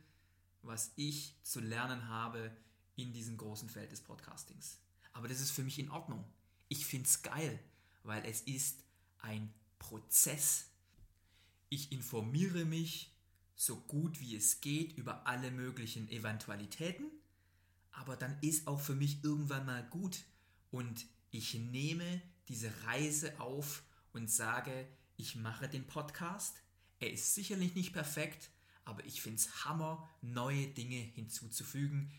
was 0.61 0.91
ich 0.95 1.35
zu 1.43 1.59
lernen 1.59 2.07
habe 2.07 2.55
in 2.95 3.13
diesem 3.13 3.37
großen 3.37 3.69
Feld 3.69 3.91
des 3.91 4.01
Podcastings. 4.01 4.79
Aber 5.13 5.27
das 5.27 5.41
ist 5.41 5.51
für 5.51 5.63
mich 5.63 5.79
in 5.79 5.89
Ordnung. 5.89 6.23
Ich 6.69 6.85
finde 6.85 7.07
es 7.07 7.21
geil, 7.21 7.59
weil 8.03 8.23
es 8.25 8.41
ist 8.41 8.83
ein 9.19 9.53
Prozess. 9.79 10.69
Ich 11.69 11.91
informiere 11.91 12.65
mich 12.65 13.11
so 13.55 13.75
gut 13.75 14.19
wie 14.19 14.35
es 14.35 14.61
geht 14.61 14.97
über 14.97 15.27
alle 15.27 15.51
möglichen 15.51 16.09
Eventualitäten, 16.09 17.11
aber 17.91 18.15
dann 18.15 18.37
ist 18.41 18.67
auch 18.67 18.79
für 18.79 18.95
mich 18.95 19.23
irgendwann 19.23 19.65
mal 19.65 19.87
gut 19.89 20.23
und 20.71 21.05
ich 21.29 21.53
nehme 21.53 22.21
diese 22.47 22.71
Reise 22.85 23.39
auf 23.39 23.83
und 24.13 24.31
sage, 24.31 24.87
ich 25.21 25.35
mache 25.35 25.69
den 25.69 25.85
Podcast. 25.85 26.63
Er 26.99 27.11
ist 27.11 27.35
sicherlich 27.35 27.75
nicht 27.75 27.93
perfekt, 27.93 28.49
aber 28.85 29.05
ich 29.05 29.21
finde 29.21 29.37
es 29.37 29.63
Hammer, 29.65 30.09
neue 30.21 30.67
Dinge 30.67 30.95
hinzuzufügen, 30.95 32.11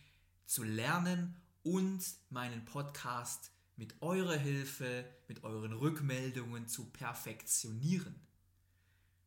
zu 0.46 0.62
lernen 0.62 1.34
und 1.64 2.04
meinen 2.30 2.64
Podcast 2.64 3.50
mit 3.74 4.00
eurer 4.02 4.36
Hilfe, 4.36 5.04
mit 5.26 5.42
euren 5.42 5.72
Rückmeldungen 5.72 6.68
zu 6.68 6.90
perfektionieren. 6.90 8.14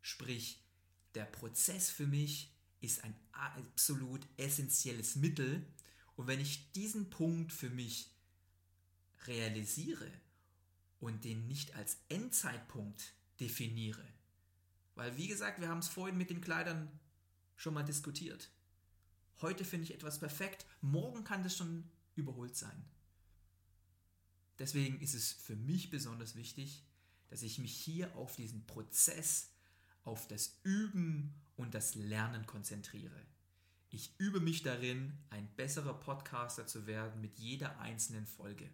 Sprich, 0.02 0.64
der 1.14 1.26
Prozess 1.26 1.90
für 1.90 2.08
mich 2.08 2.56
ist 2.80 3.04
ein 3.04 3.16
absolut 3.34 4.26
essentielles 4.38 5.18
Mittel 5.18 5.66
und 6.16 6.28
wenn 6.28 6.40
ich 6.40 6.72
diesen 6.72 7.10
Punkt 7.10 7.52
für 7.52 7.70
mich 7.70 8.10
realisiere 9.26 10.10
und 11.02 11.26
den 11.26 11.48
nicht 11.48 11.76
als 11.76 11.98
Endzeitpunkt 12.08 13.16
definiere, 13.40 14.08
weil 14.96 15.18
wie 15.18 15.28
gesagt, 15.28 15.60
wir 15.60 15.70
haben 15.70 15.80
es 15.80 15.88
vorhin 15.88 16.18
mit 16.18 16.30
den 16.30 16.42
Kleidern 16.42 17.00
schon 17.56 17.74
mal 17.74 17.84
diskutiert. 17.84 18.52
Heute 19.42 19.66
finde 19.66 19.86
ich 19.86 19.94
etwas 19.94 20.20
perfekt, 20.20 20.66
morgen 20.82 21.24
kann 21.24 21.44
das 21.44 21.58
schon 21.58 21.90
überholt 22.16 22.56
sein. 22.56 22.86
Deswegen 24.60 25.02
ist 25.02 25.14
es 25.14 25.34
für 25.34 25.56
mich 25.56 25.90
besonders 25.90 26.36
wichtig, 26.36 26.86
dass 27.30 27.44
ich 27.44 27.60
mich 27.60 27.76
hier 27.76 28.16
auf 28.16 28.36
diesen 28.36 28.66
Prozess, 28.66 29.52
auf 30.04 30.28
das 30.28 30.60
Üben 30.64 31.34
und 31.58 31.74
das 31.74 31.96
Lernen 31.96 32.46
konzentriere. 32.46 33.26
Ich 33.90 34.14
übe 34.18 34.40
mich 34.40 34.62
darin, 34.62 35.14
ein 35.30 35.48
besserer 35.56 35.94
Podcaster 35.94 36.68
zu 36.68 36.86
werden 36.86 37.22
mit 37.22 37.38
jeder 37.38 37.80
einzelnen 37.80 38.26
Folge. 38.26 38.70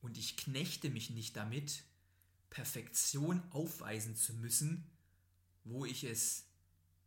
Und 0.00 0.18
ich 0.18 0.36
knechte 0.36 0.90
mich 0.90 1.10
nicht 1.10 1.36
damit, 1.36 1.84
Perfektion 2.52 3.42
aufweisen 3.50 4.14
zu 4.14 4.34
müssen, 4.34 4.90
wo 5.64 5.84
ich 5.84 6.04
es 6.04 6.46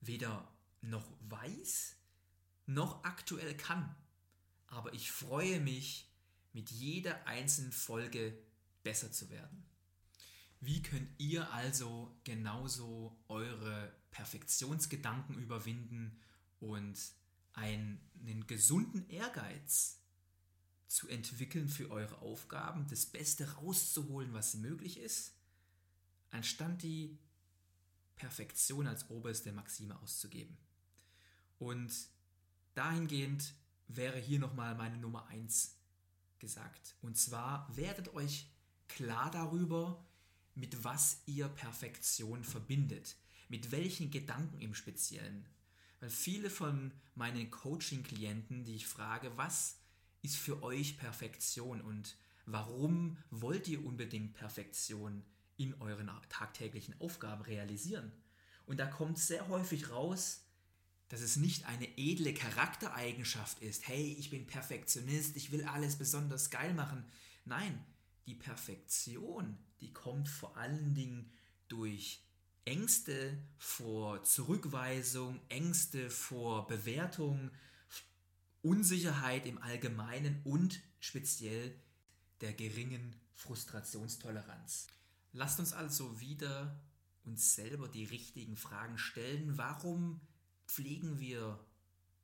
weder 0.02 0.52
noch 0.82 1.10
weiß, 1.30 1.96
noch 2.66 3.04
aktuell 3.04 3.56
kann 3.56 3.96
aber 4.68 4.94
ich 4.94 5.12
freue 5.12 5.60
mich, 5.60 6.12
mit 6.54 6.70
jeder 6.72 7.28
einzelnen 7.28 7.72
Folge 7.72 8.38
besser 8.84 9.12
zu 9.12 9.30
werden. 9.30 9.66
Wie 10.62 10.82
könnt 10.82 11.10
ihr 11.18 11.52
also 11.52 12.18
genauso 12.24 13.18
eure 13.28 13.94
Perfektionsgedanken 14.12 15.38
überwinden 15.38 16.20
und 16.60 16.98
einen 17.54 18.48
gesunden 18.48 19.08
Ehrgeiz 19.10 20.02
zu 20.88 21.08
entwickeln 21.08 21.68
für 21.68 21.90
eure 21.92 22.20
Aufgaben, 22.20 22.88
das 22.90 23.06
Beste 23.06 23.56
rauszuholen, 23.56 24.34
was 24.34 24.56
möglich 24.56 25.00
ist, 25.00 25.34
anstatt 26.32 26.82
die 26.84 27.18
Perfektion 28.16 28.88
als 28.88 29.10
oberste 29.10 29.52
Maxime 29.52 30.00
auszugeben. 30.02 30.58
Und 31.60 31.94
dahingehend 32.74 33.54
wäre 33.88 34.20
hier 34.20 34.40
nochmal 34.40 34.76
meine 34.76 34.98
Nummer 34.98 35.28
1 35.28 35.76
gesagt. 36.40 36.96
Und 37.02 37.18
zwar 37.18 37.68
werdet 37.76 38.14
euch 38.14 38.50
klar 38.88 39.32
darüber, 39.32 40.06
mit 40.54 40.84
was 40.84 41.22
ihr 41.26 41.48
Perfektion 41.48 42.44
verbindet. 42.44 43.16
Mit 43.50 43.72
welchen 43.72 44.10
Gedanken 44.10 44.60
im 44.60 44.74
Speziellen. 44.74 45.46
Weil 46.00 46.10
viele 46.10 46.50
von 46.50 46.92
meinen 47.14 47.52
Coaching-Klienten, 47.52 48.64
die 48.64 48.76
ich 48.76 48.88
frage, 48.88 49.36
was 49.38 49.78
ist 50.26 50.38
für 50.38 50.64
euch 50.64 50.98
Perfektion 50.98 51.82
und 51.82 52.18
warum 52.46 53.18
wollt 53.30 53.68
ihr 53.68 53.86
unbedingt 53.86 54.34
Perfektion 54.34 55.24
in 55.56 55.74
euren 55.76 56.10
tagtäglichen 56.30 57.00
Aufgaben 57.00 57.44
realisieren? 57.44 58.12
Und 58.66 58.80
da 58.80 58.88
kommt 58.88 59.20
sehr 59.20 59.48
häufig 59.48 59.92
raus, 59.92 60.42
dass 61.10 61.22
es 61.22 61.36
nicht 61.36 61.68
eine 61.68 61.88
edle 61.98 62.34
Charaktereigenschaft 62.34 63.62
ist, 63.62 63.88
hey, 63.88 64.16
ich 64.18 64.32
bin 64.32 64.48
Perfektionist, 64.48 65.38
ich 65.38 65.52
will 65.52 65.64
alles 65.66 65.96
besonders 65.98 66.50
geil 66.50 66.74
machen. 66.74 67.06
Nein, 67.46 67.86
die 68.26 68.34
Perfektion, 68.34 69.60
die 69.82 69.94
kommt 69.94 70.28
vor 70.28 70.58
allen 70.58 70.96
Dingen 70.96 71.32
durch 71.68 72.24
Ängste 72.66 73.38
vor 73.60 74.24
Zurückweisung, 74.24 75.40
Ängste 75.50 76.10
vor 76.10 76.66
Bewertung, 76.66 77.52
Unsicherheit 78.66 79.46
im 79.46 79.62
Allgemeinen 79.62 80.42
und 80.44 80.82
speziell 81.00 81.76
der 82.42 82.54
geringen 82.54 83.16
Frustrationstoleranz. 83.34 84.88
Lasst 85.34 85.60
uns 85.60 85.74
also 85.74 86.20
wieder 86.20 86.80
uns 87.24 87.56
selber 87.56 87.88
die 87.88 88.06
richtigen 88.06 88.58
Fragen 88.58 88.98
stellen. 88.98 89.58
Warum 89.58 90.20
pflegen 90.68 91.20
wir 91.20 91.60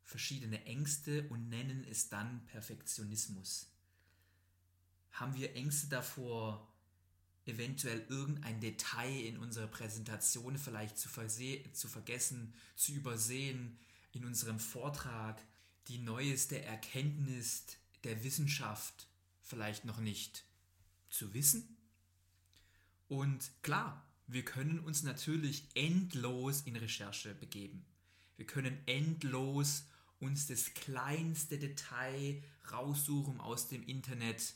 verschiedene 0.03 0.65
Ängste 0.65 1.27
und 1.29 1.49
nennen 1.49 1.85
es 1.89 2.09
dann 2.09 2.45
Perfektionismus. 2.47 3.71
Haben 5.11 5.35
wir 5.35 5.55
Ängste 5.55 5.87
davor, 5.87 6.67
eventuell 7.45 8.05
irgendein 8.09 8.59
Detail 8.59 9.25
in 9.25 9.37
unserer 9.37 9.67
Präsentation 9.67 10.57
vielleicht 10.57 10.97
zu, 10.97 11.09
zu 11.09 11.87
vergessen, 11.87 12.53
zu 12.75 12.91
übersehen, 12.91 13.77
in 14.11 14.25
unserem 14.25 14.59
Vortrag 14.59 15.41
die 15.87 15.97
neueste 15.97 16.61
Erkenntnis 16.61 17.65
der 18.03 18.23
Wissenschaft 18.23 19.07
vielleicht 19.41 19.85
noch 19.85 19.99
nicht 19.99 20.45
zu 21.09 21.33
wissen? 21.33 21.77
Und 23.07 23.51
klar, 23.61 24.05
wir 24.27 24.45
können 24.45 24.79
uns 24.79 25.03
natürlich 25.03 25.67
endlos 25.73 26.61
in 26.61 26.75
Recherche 26.75 27.35
begeben. 27.35 27.85
Wir 28.37 28.45
können 28.45 28.77
endlos 28.85 29.85
uns 30.19 30.47
das 30.47 30.73
kleinste 30.73 31.57
Detail 31.59 32.41
raussuchen 32.71 33.39
aus 33.41 33.67
dem 33.67 33.83
Internet 33.83 34.55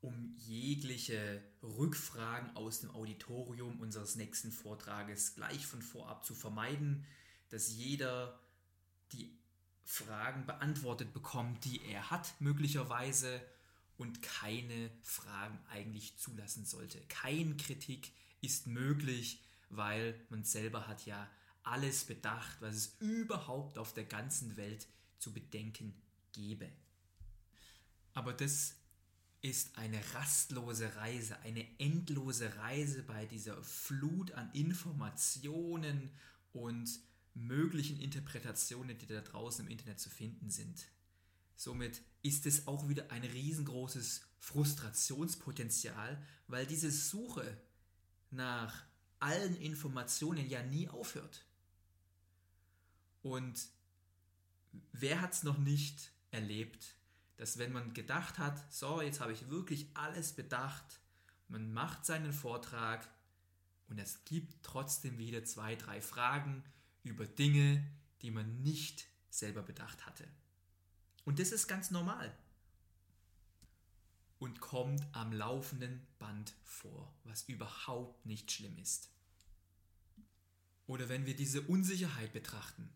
um 0.00 0.34
jegliche 0.36 1.42
Rückfragen 1.62 2.54
aus 2.56 2.80
dem 2.80 2.90
Auditorium 2.92 3.80
unseres 3.80 4.14
nächsten 4.14 4.52
Vortrages 4.52 5.34
gleich 5.34 5.66
von 5.66 5.82
vorab 5.82 6.24
zu 6.24 6.34
vermeiden, 6.34 7.04
dass 7.50 7.72
jeder 7.72 8.38
die 9.12 9.36
Fragen 9.90 10.44
beantwortet 10.44 11.14
bekommt, 11.14 11.64
die 11.64 11.82
er 11.82 12.10
hat 12.10 12.34
möglicherweise 12.40 13.40
und 13.96 14.20
keine 14.20 14.90
Fragen 15.02 15.58
eigentlich 15.70 16.14
zulassen 16.18 16.66
sollte. 16.66 17.00
Kein 17.08 17.56
Kritik 17.56 18.12
ist 18.42 18.66
möglich, 18.66 19.42
weil 19.70 20.14
man 20.28 20.44
selber 20.44 20.86
hat 20.86 21.06
ja 21.06 21.26
alles 21.62 22.04
bedacht, 22.04 22.58
was 22.60 22.74
es 22.74 22.96
überhaupt 23.00 23.78
auf 23.78 23.94
der 23.94 24.04
ganzen 24.04 24.58
Welt 24.58 24.86
zu 25.18 25.32
bedenken 25.32 25.94
gäbe. 26.34 26.68
Aber 28.12 28.34
das 28.34 28.74
ist 29.40 29.78
eine 29.78 29.98
rastlose 30.12 30.96
Reise, 30.96 31.38
eine 31.40 31.66
endlose 31.80 32.54
Reise 32.56 33.02
bei 33.04 33.24
dieser 33.24 33.62
Flut 33.62 34.32
an 34.32 34.52
Informationen 34.52 36.10
und 36.52 37.00
möglichen 37.46 38.00
Interpretationen, 38.00 38.98
die 38.98 39.06
da 39.06 39.20
draußen 39.20 39.64
im 39.64 39.70
Internet 39.70 40.00
zu 40.00 40.10
finden 40.10 40.50
sind. 40.50 40.86
Somit 41.56 42.02
ist 42.22 42.46
es 42.46 42.66
auch 42.66 42.88
wieder 42.88 43.10
ein 43.10 43.24
riesengroßes 43.24 44.22
Frustrationspotenzial, 44.38 46.22
weil 46.46 46.66
diese 46.66 46.90
Suche 46.90 47.60
nach 48.30 48.84
allen 49.18 49.56
Informationen 49.56 50.48
ja 50.48 50.62
nie 50.62 50.88
aufhört. 50.88 51.44
Und 53.22 53.68
wer 54.92 55.20
hat 55.20 55.32
es 55.32 55.42
noch 55.42 55.58
nicht 55.58 56.12
erlebt, 56.30 56.94
dass 57.36 57.58
wenn 57.58 57.72
man 57.72 57.94
gedacht 57.94 58.38
hat, 58.38 58.72
so, 58.72 59.00
jetzt 59.00 59.20
habe 59.20 59.32
ich 59.32 59.48
wirklich 59.48 59.88
alles 59.94 60.32
bedacht, 60.32 61.00
man 61.48 61.72
macht 61.72 62.04
seinen 62.04 62.32
Vortrag 62.32 63.08
und 63.88 63.98
es 63.98 64.24
gibt 64.24 64.62
trotzdem 64.62 65.18
wieder 65.18 65.44
zwei, 65.44 65.74
drei 65.74 66.00
Fragen 66.00 66.62
über 67.08 67.26
Dinge, 67.26 67.84
die 68.22 68.30
man 68.30 68.62
nicht 68.62 69.06
selber 69.30 69.62
bedacht 69.62 70.06
hatte. 70.06 70.28
Und 71.24 71.38
das 71.38 71.52
ist 71.52 71.66
ganz 71.66 71.90
normal 71.90 72.36
und 74.38 74.60
kommt 74.60 75.06
am 75.12 75.32
laufenden 75.32 76.06
Band 76.18 76.54
vor, 76.64 77.12
was 77.24 77.48
überhaupt 77.48 78.24
nicht 78.24 78.50
schlimm 78.52 78.76
ist. 78.78 79.10
Oder 80.86 81.08
wenn 81.08 81.26
wir 81.26 81.36
diese 81.36 81.62
Unsicherheit 81.62 82.32
betrachten. 82.32 82.88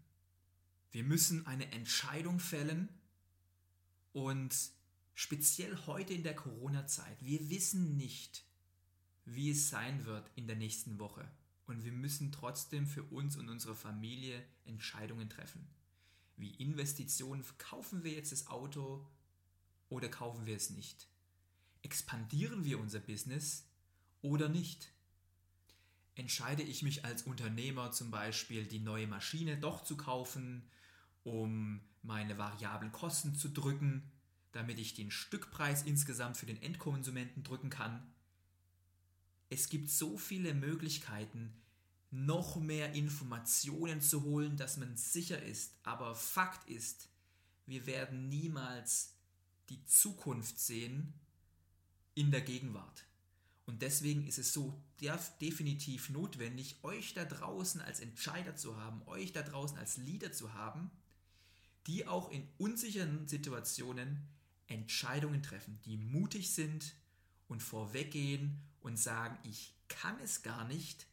Wir 0.93 1.05
müssen 1.05 1.47
eine 1.47 1.73
Entscheidung 1.73 2.39
fällen 2.39 2.89
und 4.13 4.55
speziell 5.15 5.77
heute 5.87 6.13
in 6.15 6.23
der 6.23 6.37
Corona-Zeit, 6.37 7.25
wir 7.25 7.51
wissen 7.51 7.97
nicht, 7.97 8.45
wie 9.25 9.51
es 9.51 9.69
sein 9.69 10.05
wird 10.05 10.31
in 10.37 10.47
der 10.47 10.57
nächsten 10.57 10.99
Woche. 10.99 11.31
Und 11.67 11.85
wir 11.85 11.93
müssen 11.93 12.33
trotzdem 12.33 12.87
für 12.87 13.05
uns 13.05 13.37
und 13.37 13.49
unsere 13.49 13.75
Familie 13.75 14.45
Entscheidungen 14.65 15.29
treffen. 15.29 15.67
Wie 16.37 16.55
Investitionen, 16.57 17.45
kaufen 17.59 18.05
wir 18.05 18.13
jetzt 18.13 18.33
das 18.33 18.49
Auto 18.49 19.07
oder 19.89 20.09
kaufen 20.09 20.47
wir 20.47 20.57
es 20.57 20.71
nicht? 20.71 21.09
Expandieren 21.83 22.65
wir 22.65 22.81
unser 22.81 23.01
Business 23.01 23.69
oder 24.23 24.49
nicht? 24.49 24.93
Entscheide 26.15 26.63
ich 26.63 26.83
mich 26.83 27.05
als 27.05 27.23
Unternehmer 27.23 27.91
zum 27.93 28.11
Beispiel, 28.11 28.67
die 28.67 28.81
neue 28.81 29.07
Maschine 29.07 29.57
doch 29.57 29.83
zu 29.83 29.97
kaufen, 29.97 30.69
um 31.25 31.81
meine 32.03 32.39
variablen 32.39 32.93
Kosten 32.93 33.35
zu 33.35 33.49
drücken, 33.49 34.11
damit 34.53 34.79
ich 34.79 34.95
den 34.95 35.11
Stückpreis 35.11 35.83
insgesamt 35.83 36.37
für 36.37 36.47
den 36.47 36.61
Endkonsumenten 36.61 37.43
drücken 37.43 37.71
kann? 37.71 38.07
Es 39.53 39.69
gibt 39.69 39.91
so 39.91 40.17
viele 40.17 40.55
Möglichkeiten, 40.55 41.53
noch 42.11 42.57
mehr 42.57 42.95
Informationen 42.95 44.01
zu 44.01 44.23
holen, 44.23 44.57
dass 44.57 44.79
man 44.79 44.97
sicher 44.97 45.43
ist. 45.43 45.75
Aber 45.83 46.15
Fakt 46.15 46.71
ist, 46.71 47.11
wir 47.67 47.85
werden 47.85 48.31
niemals 48.31 49.13
die 49.69 49.85
Zukunft 49.85 50.59
sehen 50.59 51.13
in 52.15 52.31
der 52.31 52.41
Gegenwart. 52.41 53.05
Und 53.67 53.83
deswegen 53.83 54.27
ist 54.27 54.39
es 54.39 54.55
so 54.55 54.83
definitiv 55.43 56.09
notwendig, 56.09 56.79
euch 56.83 57.13
da 57.13 57.27
draußen 57.27 57.83
als 57.83 58.01
Entscheider 58.01 58.57
zu 58.57 58.79
haben, 58.79 59.03
euch 59.05 59.35
da 59.35 59.43
draußen 59.43 59.77
als 59.77 59.99
Leader 59.99 60.33
zu 60.33 60.55
haben, 60.55 60.91
die 61.87 62.07
auch 62.07 62.31
in 62.31 62.49
unsicheren 62.57 63.29
Situationen 63.29 64.27
Entscheidungen 64.67 65.43
treffen, 65.43 65.79
die 65.85 65.99
mutig 65.99 66.55
sind 66.55 66.95
und 67.49 67.63
vorweggehen 67.63 68.63
und 68.83 68.99
sagen, 68.99 69.39
ich 69.45 69.75
kann 69.89 70.19
es 70.21 70.43
gar 70.43 70.65
nicht, 70.67 71.07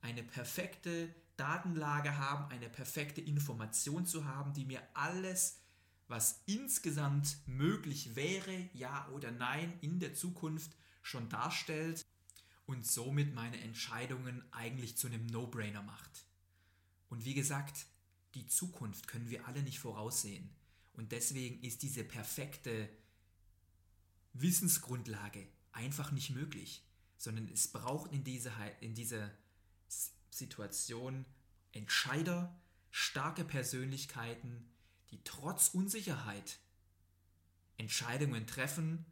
eine 0.00 0.22
perfekte 0.22 1.14
Datenlage 1.36 2.18
haben, 2.18 2.50
eine 2.50 2.68
perfekte 2.68 3.20
Information 3.20 4.06
zu 4.06 4.26
haben, 4.26 4.52
die 4.52 4.64
mir 4.64 4.82
alles, 4.94 5.60
was 6.08 6.42
insgesamt 6.46 7.38
möglich 7.46 8.14
wäre, 8.14 8.68
ja 8.74 9.08
oder 9.08 9.30
nein, 9.30 9.72
in 9.80 9.98
der 10.00 10.14
Zukunft 10.14 10.76
schon 11.02 11.28
darstellt 11.28 12.04
und 12.66 12.86
somit 12.86 13.34
meine 13.34 13.60
Entscheidungen 13.60 14.44
eigentlich 14.52 14.96
zu 14.96 15.06
einem 15.06 15.26
No-Brainer 15.26 15.82
macht. 15.82 16.26
Und 17.08 17.24
wie 17.24 17.34
gesagt, 17.34 17.86
die 18.34 18.46
Zukunft 18.46 19.06
können 19.08 19.30
wir 19.30 19.46
alle 19.46 19.62
nicht 19.62 19.78
voraussehen. 19.78 20.50
Und 20.92 21.12
deswegen 21.12 21.62
ist 21.62 21.82
diese 21.82 22.04
perfekte 22.04 22.88
Wissensgrundlage 24.32 25.46
einfach 25.72 26.10
nicht 26.12 26.30
möglich, 26.30 26.82
sondern 27.24 27.48
es 27.48 27.68
braucht 27.68 28.12
in 28.12 28.22
dieser, 28.22 28.52
in 28.80 28.94
dieser 28.94 29.30
Situation 30.30 31.24
Entscheider, 31.72 32.54
starke 32.90 33.44
Persönlichkeiten, 33.44 34.68
die 35.10 35.20
trotz 35.24 35.68
Unsicherheit 35.68 36.58
Entscheidungen 37.76 38.46
treffen 38.46 39.04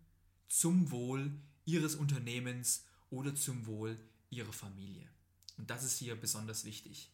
zum 0.49 0.91
Wohl 0.91 1.33
ihres 1.65 1.97
Unternehmens 1.97 2.85
oder 3.11 3.35
zum 3.35 3.67
Wohl 3.67 3.99
ihrer 4.31 4.53
Familie. 4.53 5.09
Und 5.57 5.71
das 5.71 5.83
ist 5.83 5.99
hier 5.99 6.15
besonders 6.15 6.65
wichtig. 6.65 7.11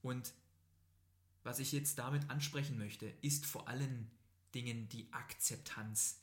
Und 0.00 0.32
was 1.42 1.58
ich 1.58 1.72
jetzt 1.72 1.98
damit 1.98 2.30
ansprechen 2.30 2.78
möchte, 2.78 3.06
ist 3.20 3.44
vor 3.44 3.68
allen 3.68 4.10
Dingen 4.54 4.88
die 4.88 5.12
Akzeptanz. 5.12 6.20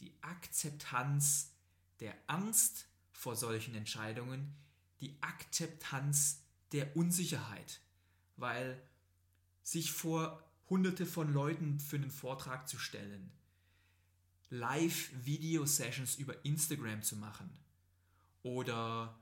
Die 0.00 0.12
Akzeptanz 0.22 1.52
der 2.00 2.16
Angst 2.26 2.86
vor 3.12 3.36
solchen 3.36 3.74
Entscheidungen, 3.74 4.54
die 5.00 5.16
Akzeptanz 5.20 6.42
der 6.72 6.96
Unsicherheit, 6.96 7.80
weil 8.36 8.82
sich 9.62 9.92
vor 9.92 10.42
hunderte 10.68 11.06
von 11.06 11.32
Leuten 11.32 11.80
für 11.80 11.96
einen 11.96 12.10
Vortrag 12.10 12.68
zu 12.68 12.78
stellen, 12.78 13.30
Live-Video-Sessions 14.50 16.16
über 16.16 16.44
Instagram 16.44 17.02
zu 17.02 17.16
machen 17.16 17.50
oder 18.42 19.18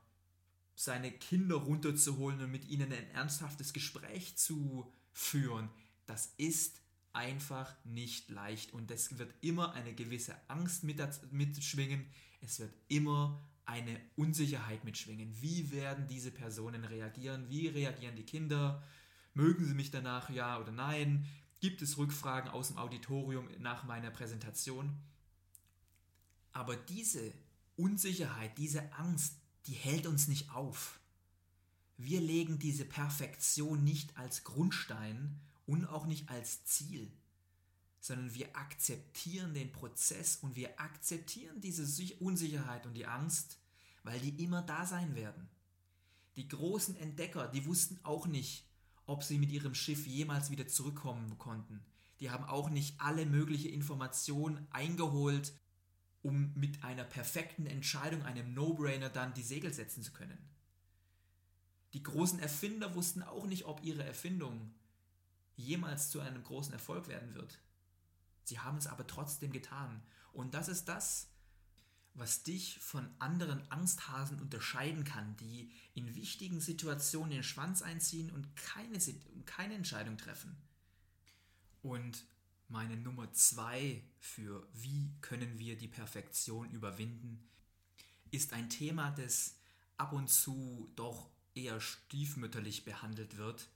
seine 0.74 1.12
Kinder 1.12 1.57
runterzuholen 1.57 2.40
und 2.40 2.50
mit 2.50 2.68
ihnen 2.68 2.92
ein 2.92 3.11
ernsthaftes 3.11 3.72
Gespräch 3.72 4.37
zu 4.37 4.90
führen, 5.12 5.68
das 6.07 6.33
ist 6.37 6.81
einfach 7.12 7.74
nicht 7.85 8.31
leicht. 8.31 8.72
Und 8.72 8.90
es 8.90 9.18
wird 9.18 9.35
immer 9.40 9.72
eine 9.72 9.94
gewisse 9.94 10.37
Angst 10.48 10.85
mitschwingen, 10.85 12.07
es 12.40 12.61
wird 12.61 12.72
immer 12.88 13.40
eine 13.70 14.00
Unsicherheit 14.16 14.85
mitschwingen. 14.85 15.40
Wie 15.40 15.70
werden 15.70 16.09
diese 16.09 16.30
Personen 16.30 16.85
reagieren? 16.85 17.48
Wie 17.48 17.68
reagieren 17.68 18.16
die 18.16 18.26
Kinder? 18.26 18.83
Mögen 19.33 19.64
sie 19.64 19.74
mich 19.74 19.90
danach, 19.90 20.28
ja 20.28 20.59
oder 20.59 20.72
nein? 20.72 21.26
Gibt 21.61 21.80
es 21.80 21.96
Rückfragen 21.96 22.50
aus 22.50 22.68
dem 22.68 22.78
Auditorium 22.78 23.48
nach 23.61 23.85
meiner 23.85 24.11
Präsentation? 24.11 24.96
Aber 26.52 26.76
diese 26.76 27.33
Unsicherheit, 27.76 28.59
diese 28.59 28.92
Angst, 28.94 29.37
die 29.66 29.74
hält 29.74 30.06
uns 30.06 30.26
nicht 30.26 30.50
auf. 30.50 30.98
Wir 31.96 32.20
legen 32.20 32.59
diese 32.59 32.85
Perfektion 32.85 33.85
nicht 33.85 34.16
als 34.16 34.42
Grundstein 34.42 35.38
und 35.66 35.87
auch 35.87 36.06
nicht 36.06 36.28
als 36.28 36.64
Ziel, 36.64 37.12
sondern 38.00 38.35
wir 38.35 38.56
akzeptieren 38.56 39.54
den 39.54 39.70
Prozess 39.70 40.37
und 40.37 40.56
wir 40.56 40.80
akzeptieren 40.80 41.61
diese 41.61 41.85
Unsicherheit 42.18 42.87
und 42.87 42.94
die 42.94 43.06
Angst 43.06 43.59
weil 44.02 44.20
die 44.20 44.42
immer 44.42 44.62
da 44.62 44.86
sein 44.86 45.14
werden. 45.14 45.48
Die 46.36 46.48
großen 46.48 46.96
Entdecker, 46.96 47.48
die 47.48 47.66
wussten 47.66 47.98
auch 48.02 48.26
nicht, 48.26 48.66
ob 49.06 49.24
sie 49.24 49.38
mit 49.38 49.50
ihrem 49.50 49.74
Schiff 49.74 50.06
jemals 50.06 50.50
wieder 50.50 50.66
zurückkommen 50.66 51.36
konnten. 51.38 51.84
Die 52.20 52.30
haben 52.30 52.44
auch 52.44 52.70
nicht 52.70 53.00
alle 53.00 53.26
mögliche 53.26 53.68
Informationen 53.68 54.66
eingeholt, 54.70 55.52
um 56.22 56.52
mit 56.54 56.84
einer 56.84 57.04
perfekten 57.04 57.66
Entscheidung, 57.66 58.22
einem 58.22 58.52
No-Brainer 58.54 59.08
dann 59.08 59.34
die 59.34 59.42
Segel 59.42 59.72
setzen 59.72 60.02
zu 60.02 60.12
können. 60.12 60.38
Die 61.92 62.02
großen 62.02 62.38
Erfinder 62.38 62.94
wussten 62.94 63.22
auch 63.22 63.46
nicht, 63.46 63.64
ob 63.64 63.82
ihre 63.82 64.04
Erfindung 64.04 64.74
jemals 65.56 66.10
zu 66.10 66.20
einem 66.20 66.42
großen 66.42 66.72
Erfolg 66.72 67.08
werden 67.08 67.34
wird. 67.34 67.58
Sie 68.44 68.58
haben 68.58 68.78
es 68.78 68.86
aber 68.86 69.06
trotzdem 69.06 69.50
getan. 69.50 70.02
Und 70.32 70.54
das 70.54 70.68
ist 70.68 70.88
das, 70.88 71.29
was 72.20 72.42
dich 72.42 72.78
von 72.78 73.09
anderen 73.18 73.68
Angsthasen 73.70 74.38
unterscheiden 74.40 75.04
kann, 75.04 75.37
die 75.38 75.72
in 75.94 76.14
wichtigen 76.14 76.61
Situationen 76.61 77.30
den 77.30 77.42
Schwanz 77.42 77.83
einziehen 77.83 78.30
und 78.30 78.54
keine, 78.56 78.98
keine 79.46 79.74
Entscheidung 79.74 80.18
treffen. 80.18 80.56
Und 81.83 82.24
meine 82.68 82.96
Nummer 82.96 83.33
zwei 83.33 84.04
für 84.18 84.68
wie 84.74 85.11
können 85.22 85.59
wir 85.59 85.76
die 85.76 85.88
Perfektion 85.88 86.70
überwinden, 86.70 87.48
ist 88.30 88.52
ein 88.52 88.68
Thema, 88.68 89.11
das 89.11 89.56
ab 89.96 90.12
und 90.12 90.28
zu 90.28 90.92
doch 90.94 91.30
eher 91.54 91.80
stiefmütterlich 91.80 92.85
behandelt 92.85 93.38
wird 93.38 93.68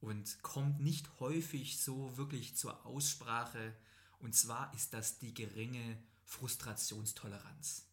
und 0.00 0.42
kommt 0.42 0.80
nicht 0.80 1.18
häufig 1.18 1.80
so 1.80 2.16
wirklich 2.16 2.56
zur 2.56 2.86
Aussprache. 2.86 3.74
Und 4.20 4.34
zwar 4.34 4.72
ist 4.74 4.92
das 4.92 5.18
die 5.18 5.34
geringe 5.34 5.98
Frustrationstoleranz. 6.26 7.86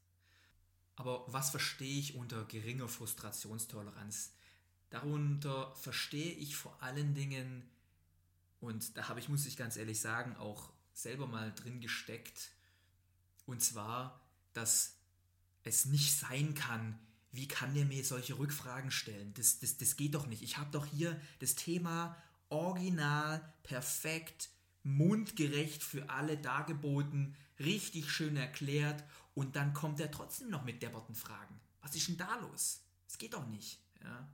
Aber 0.96 1.26
was 1.28 1.50
verstehe 1.50 2.00
ich 2.00 2.15
unter 2.15 2.46
geringer 2.46 2.88
Frustrationstoleranz? 2.88 4.34
Darunter 4.89 5.74
verstehe 5.76 6.34
ich 6.34 6.56
vor 6.56 6.82
allen 6.84 7.15
Dingen, 7.15 7.67
und 8.60 8.98
da 8.98 9.08
habe 9.10 9.19
ich, 9.19 9.30
muss 9.30 9.46
ich 9.46 9.58
ganz 9.58 9.78
ehrlich 9.78 10.00
sagen, 10.00 10.36
auch 10.36 10.72
selber 10.93 11.28
mal 11.28 11.54
drin 11.56 11.80
gesteckt, 11.80 12.52
und 13.46 13.62
zwar, 13.62 14.22
dass 14.54 14.98
es 15.63 15.86
nicht 15.86 16.13
sein 16.13 16.54
kann, 16.54 17.00
wie 17.32 17.48
kann 17.48 17.74
der 17.74 17.86
mir 17.86 18.06
solche 18.06 18.38
Rückfragen 18.38 18.91
stellen? 18.91 19.34
Das, 19.34 19.60
das, 19.60 19.78
das 19.78 19.96
geht 19.96 20.13
doch 20.13 20.28
nicht. 20.28 20.43
Ich 20.43 20.58
habe 20.58 20.69
doch 20.72 20.86
hier 20.86 21.19
das 21.39 21.56
Thema 21.56 22.15
original, 22.50 23.54
perfekt, 23.63 24.50
mundgerecht 24.84 25.82
für 25.82 26.10
alle 26.10 26.38
dargeboten, 26.38 27.36
richtig 27.63 28.12
schön 28.12 28.36
erklärt 28.38 29.04
und 29.34 29.56
dann 29.56 29.73
kommt 29.73 29.99
er 29.99 30.12
trotzdem 30.12 30.49
noch 30.49 30.63
mit 30.63 30.82
depperten 30.82 31.15
Fragen. 31.15 31.60
Was 31.82 31.95
ist 31.95 32.08
denn 32.08 32.17
da 32.17 32.36
los? 32.38 32.82
Es 33.08 33.17
geht 33.17 33.34
doch 33.34 33.47
nicht. 33.47 33.80
Ja? 34.04 34.28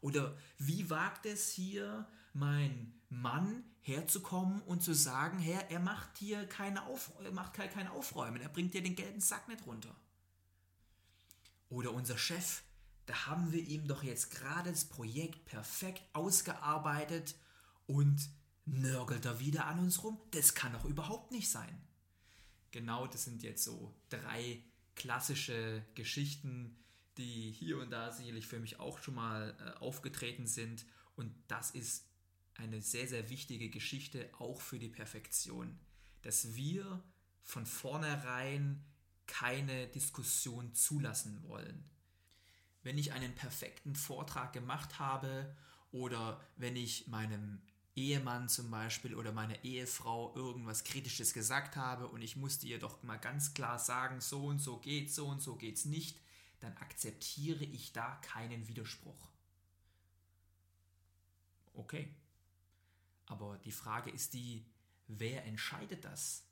Oder 0.00 0.36
wie 0.58 0.88
wagt 0.90 1.26
es 1.26 1.50
hier 1.50 2.08
mein 2.32 2.92
Mann 3.08 3.64
herzukommen 3.80 4.60
und 4.62 4.82
zu 4.82 4.94
sagen, 4.94 5.38
Herr, 5.38 5.70
er 5.70 5.80
macht 5.80 6.18
hier 6.18 6.46
keine, 6.46 6.84
Auf 6.86 7.12
er 7.24 7.32
macht 7.32 7.54
kein 7.54 7.88
Aufräumen, 7.88 8.40
er 8.40 8.48
bringt 8.48 8.74
dir 8.74 8.82
den 8.82 8.96
gelben 8.96 9.20
Sack 9.20 9.48
nicht 9.48 9.66
runter. 9.66 9.94
Oder 11.68 11.92
unser 11.92 12.18
Chef, 12.18 12.62
da 13.06 13.26
haben 13.26 13.52
wir 13.52 13.62
ihm 13.62 13.86
doch 13.86 14.02
jetzt 14.02 14.30
gerade 14.30 14.70
das 14.70 14.84
Projekt 14.84 15.46
perfekt 15.46 16.02
ausgearbeitet 16.12 17.36
und 17.86 18.28
nörgelt 18.64 19.24
er 19.24 19.40
wieder 19.40 19.66
an 19.66 19.78
uns 19.78 20.02
rum? 20.02 20.20
Das 20.32 20.54
kann 20.54 20.72
doch 20.72 20.84
überhaupt 20.84 21.30
nicht 21.30 21.48
sein. 21.48 21.85
Genau, 22.76 23.06
das 23.06 23.24
sind 23.24 23.42
jetzt 23.42 23.64
so 23.64 23.94
drei 24.10 24.62
klassische 24.96 25.82
Geschichten, 25.94 26.76
die 27.16 27.50
hier 27.50 27.78
und 27.78 27.88
da 27.88 28.12
sicherlich 28.12 28.46
für 28.46 28.58
mich 28.58 28.78
auch 28.78 28.98
schon 28.98 29.14
mal 29.14 29.56
äh, 29.58 29.78
aufgetreten 29.78 30.46
sind. 30.46 30.84
Und 31.16 31.34
das 31.48 31.70
ist 31.70 32.06
eine 32.52 32.82
sehr, 32.82 33.08
sehr 33.08 33.30
wichtige 33.30 33.70
Geschichte 33.70 34.28
auch 34.38 34.60
für 34.60 34.78
die 34.78 34.90
Perfektion. 34.90 35.78
Dass 36.20 36.54
wir 36.54 37.02
von 37.44 37.64
vornherein 37.64 38.84
keine 39.26 39.86
Diskussion 39.86 40.74
zulassen 40.74 41.42
wollen. 41.44 41.82
Wenn 42.82 42.98
ich 42.98 43.14
einen 43.14 43.34
perfekten 43.34 43.94
Vortrag 43.94 44.52
gemacht 44.52 44.98
habe 44.98 45.56
oder 45.92 46.44
wenn 46.58 46.76
ich 46.76 47.06
meinem 47.06 47.62
Ehemann 47.96 48.48
zum 48.48 48.70
Beispiel 48.70 49.14
oder 49.14 49.32
meiner 49.32 49.64
Ehefrau 49.64 50.34
irgendwas 50.36 50.84
Kritisches 50.84 51.32
gesagt 51.32 51.76
habe 51.76 52.08
und 52.08 52.22
ich 52.22 52.36
musste 52.36 52.66
ihr 52.66 52.78
doch 52.78 53.02
mal 53.02 53.16
ganz 53.16 53.54
klar 53.54 53.78
sagen, 53.78 54.20
so 54.20 54.44
und 54.44 54.58
so 54.58 54.78
geht's, 54.78 55.14
so 55.14 55.26
und 55.26 55.40
so 55.40 55.56
geht's 55.56 55.84
nicht, 55.84 56.20
dann 56.60 56.76
akzeptiere 56.76 57.64
ich 57.64 57.92
da 57.92 58.16
keinen 58.16 58.68
Widerspruch. 58.68 59.28
Okay. 61.74 62.14
Aber 63.26 63.58
die 63.58 63.72
Frage 63.72 64.10
ist 64.10 64.34
die, 64.34 64.64
wer 65.08 65.44
entscheidet 65.44 66.04
das? 66.04 66.46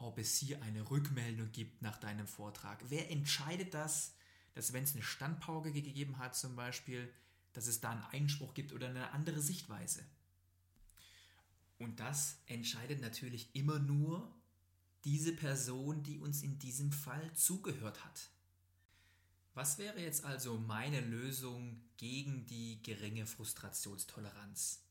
ob 0.00 0.18
es 0.18 0.38
hier 0.38 0.62
eine 0.62 0.90
Rückmeldung 0.90 1.52
gibt 1.52 1.82
nach 1.82 1.98
deinem 1.98 2.26
Vortrag. 2.26 2.82
Wer 2.88 3.10
entscheidet 3.10 3.74
das, 3.74 4.14
dass 4.54 4.72
wenn 4.72 4.84
es 4.84 4.94
eine 4.94 5.02
Standpauke 5.02 5.72
gegeben 5.72 6.18
hat 6.18 6.34
zum 6.34 6.56
Beispiel, 6.56 7.12
dass 7.52 7.66
es 7.66 7.80
da 7.80 7.90
einen 7.90 8.04
Einspruch 8.04 8.54
gibt 8.54 8.72
oder 8.72 8.88
eine 8.88 9.10
andere 9.12 9.40
Sichtweise? 9.40 10.02
Und 11.80 11.98
das 11.98 12.38
entscheidet 12.44 13.00
natürlich 13.00 13.48
immer 13.54 13.78
nur 13.78 14.30
diese 15.04 15.32
Person, 15.32 16.02
die 16.02 16.18
uns 16.18 16.42
in 16.42 16.58
diesem 16.58 16.92
Fall 16.92 17.32
zugehört 17.32 18.04
hat. 18.04 18.28
Was 19.54 19.78
wäre 19.78 19.98
jetzt 19.98 20.26
also 20.26 20.58
meine 20.58 21.00
Lösung 21.00 21.80
gegen 21.96 22.44
die 22.44 22.82
geringe 22.82 23.24
Frustrationstoleranz? 23.24 24.84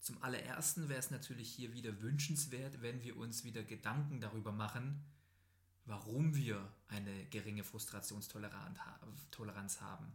Zum 0.00 0.20
allerersten 0.24 0.88
wäre 0.88 0.98
es 0.98 1.12
natürlich 1.12 1.52
hier 1.52 1.72
wieder 1.72 2.02
wünschenswert, 2.02 2.82
wenn 2.82 3.04
wir 3.04 3.16
uns 3.16 3.44
wieder 3.44 3.62
Gedanken 3.62 4.20
darüber 4.20 4.50
machen, 4.50 5.04
warum 5.84 6.34
wir 6.34 6.68
eine 6.88 7.26
geringe 7.26 7.62
Frustrationstoleranz 7.62 9.80
haben. 9.80 10.12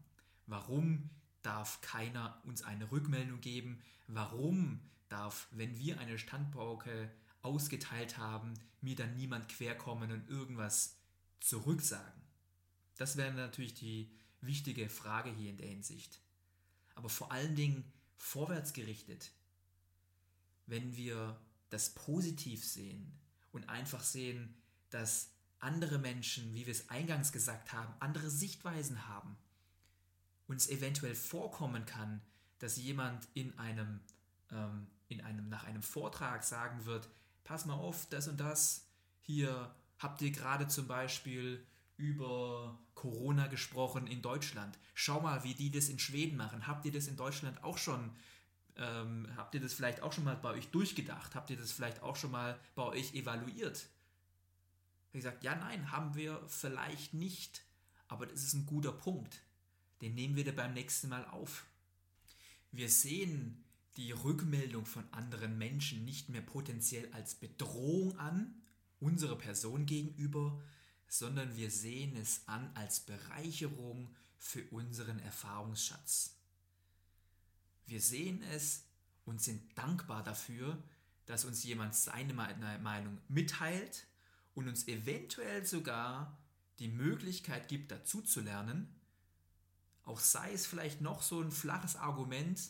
Warum 0.47 1.09
darf 1.43 1.79
keiner 1.79 2.41
uns 2.43 2.61
eine 2.61 2.91
Rückmeldung 2.91 3.39
geben? 3.39 3.81
Warum 4.07 4.81
darf, 5.09 5.47
wenn 5.51 5.77
wir 5.77 5.99
eine 5.99 6.17
Standpauke 6.17 7.11
ausgeteilt 7.41 8.17
haben, 8.17 8.53
mir 8.81 8.95
dann 8.95 9.15
niemand 9.15 9.49
querkommen 9.49 10.11
und 10.11 10.29
irgendwas 10.29 10.97
zurücksagen? 11.39 12.21
Das 12.97 13.17
wäre 13.17 13.33
natürlich 13.33 13.73
die 13.73 14.11
wichtige 14.41 14.89
Frage 14.89 15.31
hier 15.31 15.49
in 15.49 15.57
der 15.57 15.67
Hinsicht. 15.67 16.21
Aber 16.95 17.09
vor 17.09 17.31
allen 17.31 17.55
Dingen 17.55 17.91
vorwärts 18.17 18.73
gerichtet 18.73 19.31
wenn 20.69 20.95
wir 20.95 21.39
das 21.69 21.89
positiv 21.95 22.63
sehen 22.63 23.11
und 23.51 23.67
einfach 23.69 24.03
sehen, 24.03 24.55
dass 24.91 25.31
andere 25.59 25.97
Menschen, 25.97 26.53
wie 26.53 26.65
wir 26.65 26.71
es 26.71 26.89
eingangs 26.89 27.31
gesagt 27.31 27.73
haben, 27.73 27.93
andere 27.99 28.29
Sichtweisen 28.29 29.07
haben, 29.07 29.35
uns 30.47 30.69
eventuell 30.69 31.15
vorkommen 31.15 31.85
kann, 31.85 32.21
dass 32.59 32.77
jemand 32.77 33.27
in 33.33 33.57
einem, 33.57 33.99
ähm, 34.51 34.87
in 35.09 35.21
einem, 35.21 35.49
nach 35.49 35.65
einem 35.65 35.83
Vortrag 35.83 36.43
sagen 36.43 36.85
wird, 36.85 37.09
pass 37.43 37.65
mal 37.65 37.73
auf, 37.73 38.07
das 38.09 38.27
und 38.27 38.39
das, 38.39 38.87
hier 39.19 39.75
habt 39.97 40.21
ihr 40.21 40.31
gerade 40.31 40.67
zum 40.67 40.87
Beispiel 40.87 41.65
über 41.97 42.79
Corona 42.95 43.47
gesprochen 43.47 44.07
in 44.07 44.21
Deutschland. 44.21 44.79
Schau 44.93 45.19
mal, 45.19 45.43
wie 45.43 45.53
die 45.53 45.69
das 45.69 45.89
in 45.89 45.99
Schweden 45.99 46.37
machen. 46.37 46.65
Habt 46.67 46.85
ihr 46.85 46.93
das 46.93 47.07
in 47.07 47.17
Deutschland 47.17 47.61
auch 47.63 47.77
schon 47.77 48.11
ähm, 48.79 49.27
habt 49.35 49.53
ihr 49.55 49.61
das 49.61 49.73
vielleicht 49.73 50.01
auch 50.01 50.13
schon 50.13 50.23
mal 50.23 50.37
bei 50.37 50.51
euch 50.51 50.69
durchgedacht? 50.69 51.35
Habt 51.35 51.49
ihr 51.49 51.57
das 51.57 51.71
vielleicht 51.71 52.01
auch 52.01 52.15
schon 52.15 52.31
mal 52.31 52.57
bei 52.75 52.83
euch 52.83 53.13
evaluiert? 53.13 53.87
Ich 55.07 55.13
gesagt, 55.13 55.43
ja, 55.43 55.55
nein, 55.55 55.91
haben 55.91 56.15
wir 56.15 56.41
vielleicht 56.47 57.13
nicht, 57.13 57.61
aber 58.07 58.25
das 58.25 58.43
ist 58.43 58.53
ein 58.53 58.65
guter 58.65 58.93
Punkt. 58.93 59.41
Den 60.01 60.15
nehmen 60.15 60.35
wir 60.35 60.45
da 60.45 60.51
beim 60.51 60.73
nächsten 60.73 61.09
Mal 61.09 61.25
auf. 61.25 61.65
Wir 62.71 62.89
sehen 62.89 63.65
die 63.99 64.13
Rückmeldung 64.13 64.85
von 64.85 65.03
anderen 65.11 65.57
Menschen 65.57 66.05
nicht 66.05 66.29
mehr 66.29 66.41
potenziell 66.41 67.11
als 67.11 67.35
Bedrohung 67.35 68.17
an, 68.17 68.55
unsere 69.01 69.37
Person 69.37 69.85
gegenüber, 69.85 70.57
sondern 71.09 71.57
wir 71.57 71.69
sehen 71.69 72.15
es 72.15 72.47
an 72.47 72.71
als 72.75 73.01
Bereicherung 73.01 74.15
für 74.37 74.63
unseren 74.71 75.19
Erfahrungsschatz. 75.19 76.37
Wir 77.87 77.99
sehen 77.99 78.41
es 78.53 78.85
und 79.25 79.41
sind 79.41 79.77
dankbar 79.77 80.23
dafür, 80.23 80.81
dass 81.25 81.43
uns 81.43 81.65
jemand 81.65 81.93
seine 81.93 82.33
Meinung 82.33 83.17
mitteilt 83.27 84.07
und 84.55 84.69
uns 84.69 84.87
eventuell 84.87 85.65
sogar 85.65 86.37
die 86.79 86.87
Möglichkeit 86.87 87.67
gibt, 87.67 87.91
dazu 87.91 88.21
zu 88.21 88.39
lernen. 88.39 88.95
Auch 90.05 90.21
sei 90.21 90.53
es 90.53 90.65
vielleicht 90.65 91.01
noch 91.01 91.21
so 91.21 91.41
ein 91.41 91.51
flaches 91.51 91.97
Argument. 91.97 92.61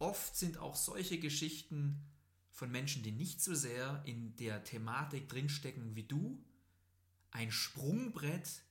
Oft 0.00 0.34
sind 0.34 0.56
auch 0.56 0.76
solche 0.76 1.18
Geschichten 1.20 2.02
von 2.52 2.70
Menschen, 2.70 3.02
die 3.02 3.12
nicht 3.12 3.42
so 3.42 3.54
sehr 3.54 4.02
in 4.06 4.34
der 4.36 4.64
Thematik 4.64 5.28
drinstecken 5.28 5.94
wie 5.94 6.04
du, 6.04 6.42
ein 7.30 7.52
Sprungbrett 7.52 8.62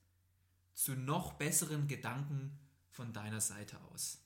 zu 0.74 0.96
noch 0.96 1.34
besseren 1.34 1.86
Gedanken 1.86 2.58
von 2.90 3.12
deiner 3.12 3.40
Seite 3.40 3.80
aus. 3.92 4.18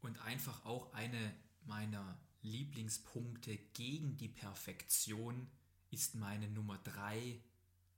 Und 0.00 0.24
einfach 0.24 0.64
auch 0.64 0.92
eine 0.92 1.34
meiner 1.64 2.16
Lieblingspunkte 2.42 3.56
gegen 3.74 4.16
die 4.16 4.28
Perfektion 4.28 5.48
ist 5.90 6.14
meine 6.14 6.48
Nummer 6.48 6.78
3. 6.78 7.40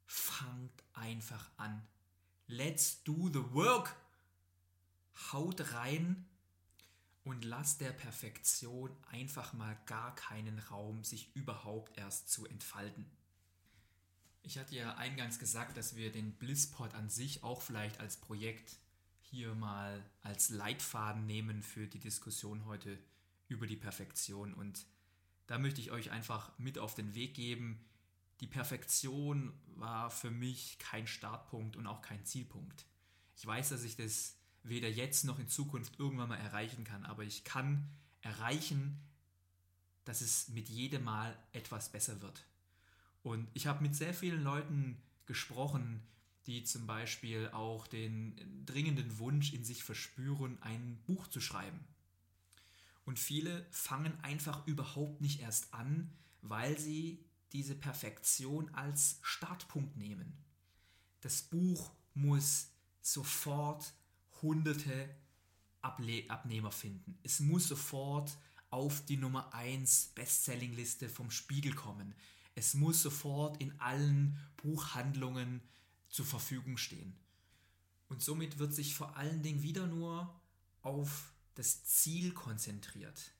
Fangt 0.06 0.82
einfach 0.94 1.50
an. 1.58 1.86
Let's 2.46 3.04
do 3.04 3.28
the 3.28 3.52
work. 3.52 3.94
Haut 5.30 5.74
rein 5.74 6.26
und 7.24 7.44
lasst 7.44 7.80
der 7.80 7.92
Perfektion 7.92 8.90
einfach 9.10 9.54
mal 9.54 9.76
gar 9.86 10.14
keinen 10.14 10.58
Raum, 10.58 11.02
sich 11.04 11.34
überhaupt 11.34 11.96
erst 11.98 12.28
zu 12.30 12.46
entfalten. 12.46 13.06
Ich 14.42 14.58
hatte 14.58 14.76
ja 14.76 14.94
eingangs 14.96 15.38
gesagt, 15.38 15.78
dass 15.78 15.96
wir 15.96 16.12
den 16.12 16.32
Blisspot 16.34 16.94
an 16.94 17.08
sich 17.08 17.42
auch 17.42 17.62
vielleicht 17.62 17.98
als 17.98 18.18
Projekt 18.18 18.76
hier 19.22 19.54
mal 19.54 20.04
als 20.22 20.50
Leitfaden 20.50 21.26
nehmen 21.26 21.62
für 21.62 21.86
die 21.86 21.98
Diskussion 21.98 22.66
heute 22.66 22.98
über 23.48 23.66
die 23.66 23.76
Perfektion. 23.76 24.52
Und 24.52 24.84
da 25.46 25.58
möchte 25.58 25.80
ich 25.80 25.92
euch 25.92 26.10
einfach 26.10 26.56
mit 26.58 26.78
auf 26.78 26.94
den 26.94 27.14
Weg 27.14 27.34
geben. 27.34 27.82
Die 28.40 28.46
Perfektion 28.46 29.58
war 29.76 30.10
für 30.10 30.30
mich 30.30 30.78
kein 30.78 31.06
Startpunkt 31.06 31.76
und 31.76 31.86
auch 31.86 32.02
kein 32.02 32.24
Zielpunkt. 32.26 32.84
Ich 33.36 33.46
weiß, 33.46 33.70
dass 33.70 33.82
ich 33.82 33.96
das 33.96 34.36
weder 34.64 34.88
jetzt 34.88 35.24
noch 35.24 35.38
in 35.38 35.48
Zukunft 35.48 35.98
irgendwann 35.98 36.30
mal 36.30 36.36
erreichen 36.36 36.84
kann, 36.84 37.04
aber 37.04 37.22
ich 37.22 37.44
kann 37.44 37.88
erreichen, 38.22 38.98
dass 40.04 40.20
es 40.20 40.48
mit 40.48 40.68
jedem 40.68 41.04
Mal 41.04 41.36
etwas 41.52 41.90
besser 41.90 42.20
wird. 42.20 42.44
Und 43.22 43.48
ich 43.54 43.66
habe 43.66 43.82
mit 43.82 43.94
sehr 43.94 44.12
vielen 44.12 44.42
Leuten 44.42 45.00
gesprochen, 45.26 46.02
die 46.46 46.64
zum 46.64 46.86
Beispiel 46.86 47.48
auch 47.52 47.86
den 47.86 48.64
dringenden 48.66 49.18
Wunsch 49.18 49.52
in 49.52 49.64
sich 49.64 49.82
verspüren, 49.82 50.60
ein 50.62 51.00
Buch 51.06 51.26
zu 51.28 51.40
schreiben. 51.40 51.80
Und 53.06 53.18
viele 53.18 53.66
fangen 53.70 54.18
einfach 54.22 54.66
überhaupt 54.66 55.20
nicht 55.20 55.40
erst 55.40 55.72
an, 55.72 56.10
weil 56.42 56.78
sie 56.78 57.24
diese 57.52 57.74
Perfektion 57.74 58.74
als 58.74 59.18
Startpunkt 59.22 59.96
nehmen. 59.96 60.36
Das 61.20 61.42
Buch 61.42 61.92
muss 62.14 62.70
sofort 63.00 63.94
hunderte 64.44 65.08
Able 65.82 66.24
Abnehmer 66.28 66.70
finden. 66.70 67.18
Es 67.22 67.40
muss 67.40 67.66
sofort 67.66 68.36
auf 68.70 69.04
die 69.06 69.16
Nummer 69.16 69.52
1 69.54 70.12
Bestsellingliste 70.14 71.08
vom 71.08 71.30
Spiegel 71.30 71.74
kommen. 71.74 72.14
Es 72.54 72.74
muss 72.74 73.02
sofort 73.02 73.60
in 73.60 73.78
allen 73.80 74.38
Buchhandlungen 74.58 75.60
zur 76.08 76.26
Verfügung 76.26 76.76
stehen. 76.76 77.16
Und 78.08 78.22
somit 78.22 78.58
wird 78.58 78.74
sich 78.74 78.94
vor 78.94 79.16
allen 79.16 79.42
Dingen 79.42 79.62
wieder 79.62 79.86
nur 79.86 80.32
auf 80.82 81.32
das 81.54 81.84
Ziel 81.84 82.32
konzentriert. 82.32 83.32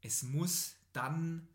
Es 0.00 0.22
muss 0.22 0.74
dann 0.92 1.46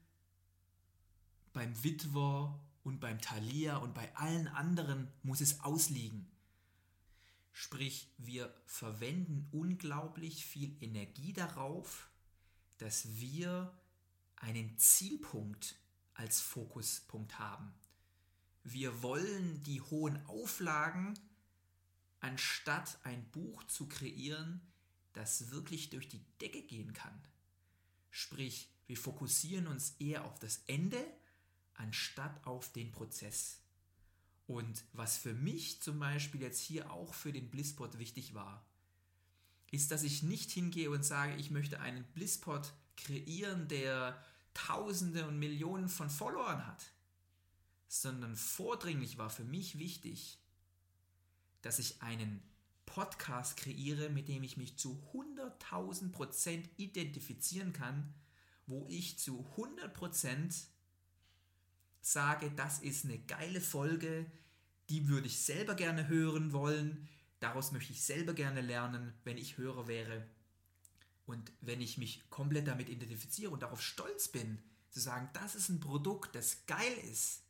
beim 1.54 1.84
Witwer 1.84 2.60
und 2.84 3.00
beim 3.00 3.20
Thalia 3.20 3.78
und 3.78 3.94
bei 3.94 4.16
allen 4.16 4.48
anderen 4.48 5.08
muss 5.24 5.42
es 5.42 5.60
ausliegen. 5.62 6.30
Sprich, 7.60 8.08
wir 8.20 8.54
verwenden 8.67 9.48
unglaublich 9.52 10.46
viel 10.46 10.78
Energie 10.80 11.34
darauf, 11.34 12.08
dass 12.78 13.20
wir 13.20 13.76
einen 14.36 14.78
Zielpunkt 14.78 15.76
als 16.13 16.39
Fokuspunkt 16.39 17.39
haben. 17.39 17.74
Wir 18.63 19.02
wollen 19.02 19.63
die 19.63 19.82
hohen 19.82 20.24
Auflagen, 20.28 21.17
anstatt 22.20 23.00
ein 23.04 23.28
Buch 23.32 23.63
zu 23.63 23.89
kreieren, 23.89 24.62
das 25.13 25.50
wirklich 25.50 25.89
durch 25.89 26.08
die 26.08 26.24
Decke 26.39 26.62
gehen 26.62 26.93
kann. 26.93 27.20
Sprich, 28.12 28.70
wir 28.86 28.98
fokussieren 28.98 29.65
uns 29.65 29.96
eher 29.98 30.26
auf 30.26 30.38
das 30.38 30.62
Ende, 30.67 31.04
anstatt 31.74 32.46
auf 32.46 32.72
den 32.72 32.91
Prozess. 32.91 33.63
Und 34.48 34.86
was 34.94 35.18
für 35.18 35.34
mich 35.34 35.82
zum 35.82 36.00
Beispiel 36.00 36.42
jetzt 36.42 36.62
hier 36.62 36.90
auch 36.92 37.14
für 37.14 37.34
den 37.34 37.50
Blisspot 37.50 38.00
wichtig 38.00 38.34
war, 38.34 38.66
ist, 39.72 39.92
dass 39.92 40.04
ich 40.04 40.24
nicht 40.24 40.50
hingehe 40.52 40.90
und 40.90 41.04
sage, 41.04 41.36
ich 41.36 41.52
möchte 41.52 41.82
einen 41.82 42.06
Blisspot 42.14 42.74
kreieren, 42.96 43.68
der 43.68 44.24
Tausende 44.54 45.28
und 45.28 45.38
Millionen 45.38 45.90
von 45.90 46.10
Followern 46.10 46.66
hat, 46.66 46.92
sondern 47.90 48.36
vordringlich 48.36 49.18
war 49.18 49.30
für 49.30 49.44
mich 49.44 49.78
wichtig, 49.78 50.40
dass 51.62 51.78
ich 51.78 52.02
einen 52.02 52.42
Podcast 52.86 53.58
kreiere, 53.58 54.10
mit 54.10 54.30
dem 54.30 54.44
ich 54.44 54.56
mich 54.56 54.78
zu 54.78 55.04
100.000 55.14 56.12
Prozent 56.12 56.70
identifizieren 56.78 57.74
kann, 57.74 58.14
wo 58.66 58.86
ich 58.90 59.20
zu 59.20 59.46
100 59.52 59.94
Prozent 59.94 60.56
sage, 62.12 62.52
das 62.52 62.80
ist 62.80 63.06
eine 63.06 63.20
geile 63.20 63.62
Folge, 63.62 64.26
die 64.89 65.08
würde 65.08 65.28
ich 65.28 65.39
selber 65.39 65.76
gerne 65.76 66.08
hören 66.08 66.54
wollen, 66.54 67.08
daraus 67.39 67.72
möchte 67.72 67.93
ich 67.93 68.04
selber 68.04 68.34
gerne 68.34 68.62
lernen, 68.62 69.13
wenn 69.24 69.38
ich 69.38 69.58
Hörer 69.58 69.88
wäre. 69.88 70.26
Und 71.26 71.52
wenn 71.62 71.82
ich 71.82 71.98
mich 71.98 72.30
komplett 72.30 72.67
damit 72.67 72.89
identifiziere 72.89 73.52
und 73.52 73.62
darauf 73.62 73.82
stolz 73.82 74.30
bin, 74.30 74.60
zu 74.89 75.00
sagen, 75.02 75.30
das 75.34 75.56
ist 75.56 75.70
ein 75.70 75.82
Produkt, 75.82 76.36
das 76.36 76.65
geil 76.65 76.93
ist, 77.12 77.43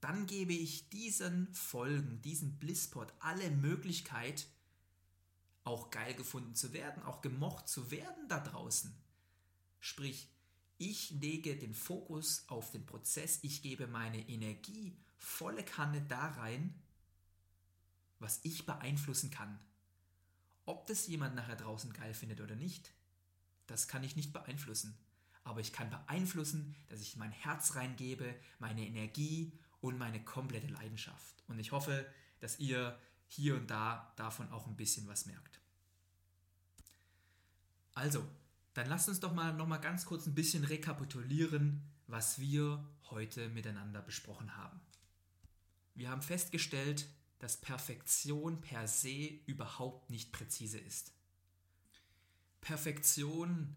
dann 0.00 0.26
gebe 0.26 0.52
ich 0.52 0.90
diesen 0.90 1.52
Folgen, 1.54 2.20
diesem 2.20 2.58
Blisspot 2.58 3.14
alle 3.20 3.50
Möglichkeit, 3.50 4.46
auch 5.62 5.90
geil 5.90 6.14
gefunden 6.14 6.54
zu 6.54 6.72
werden, 6.72 7.02
auch 7.04 7.22
gemocht 7.22 7.68
zu 7.68 7.90
werden 7.90 8.28
da 8.28 8.40
draußen. 8.40 8.94
Sprich, 9.80 10.28
ich 10.78 11.10
lege 11.10 11.56
den 11.56 11.74
Fokus 11.74 12.44
auf 12.48 12.70
den 12.70 12.84
Prozess, 12.86 13.38
ich 13.42 13.62
gebe 13.62 13.86
meine 13.86 14.28
Energie 14.28 14.96
volle 15.16 15.64
Kanne 15.64 16.02
da 16.02 16.28
rein, 16.28 16.74
was 18.18 18.40
ich 18.42 18.66
beeinflussen 18.66 19.30
kann. 19.30 19.58
Ob 20.66 20.86
das 20.86 21.06
jemand 21.06 21.34
nachher 21.34 21.56
draußen 21.56 21.92
geil 21.92 22.14
findet 22.14 22.40
oder 22.40 22.56
nicht, 22.56 22.92
das 23.66 23.88
kann 23.88 24.04
ich 24.04 24.16
nicht 24.16 24.32
beeinflussen. 24.32 24.96
Aber 25.44 25.60
ich 25.60 25.72
kann 25.72 25.90
beeinflussen, 25.90 26.74
dass 26.88 27.00
ich 27.02 27.16
mein 27.16 27.32
Herz 27.32 27.74
reingebe, 27.74 28.34
meine 28.58 28.86
Energie 28.86 29.52
und 29.80 29.98
meine 29.98 30.24
komplette 30.24 30.68
Leidenschaft. 30.68 31.44
Und 31.48 31.58
ich 31.58 31.72
hoffe, 31.72 32.06
dass 32.40 32.58
ihr 32.58 32.98
hier 33.26 33.56
und 33.56 33.70
da 33.70 34.12
davon 34.16 34.50
auch 34.50 34.66
ein 34.66 34.76
bisschen 34.76 35.06
was 35.06 35.26
merkt. 35.26 35.60
Also, 37.92 38.26
dann 38.74 38.88
lasst 38.88 39.08
uns 39.08 39.20
doch 39.20 39.32
mal 39.32 39.52
noch 39.54 39.66
mal 39.66 39.78
ganz 39.78 40.04
kurz 40.04 40.26
ein 40.26 40.34
bisschen 40.34 40.64
rekapitulieren, 40.64 41.82
was 42.06 42.38
wir 42.38 42.84
heute 43.10 43.48
miteinander 43.48 44.02
besprochen 44.02 44.56
haben. 44.56 44.80
Wir 45.94 46.10
haben 46.10 46.22
festgestellt, 46.22 47.06
dass 47.38 47.60
Perfektion 47.60 48.60
per 48.60 48.88
se 48.88 49.40
überhaupt 49.46 50.10
nicht 50.10 50.32
präzise 50.32 50.78
ist. 50.78 51.12
Perfektion 52.60 53.76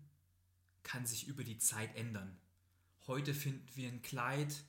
kann 0.83 1.05
sich 1.05 1.27
über 1.27 1.43
die 1.43 1.59
Zeit 1.59 1.95
ändern. 1.95 2.37
Heute 3.05 3.33
finden 3.33 3.67
wir 3.75 3.89
ein 3.89 4.01
Kleid 4.01 4.63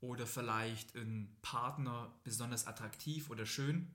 oder 0.00 0.26
vielleicht 0.26 0.96
einen 0.96 1.36
Partner 1.42 2.14
besonders 2.22 2.66
attraktiv 2.66 3.30
oder 3.30 3.44
schön 3.44 3.92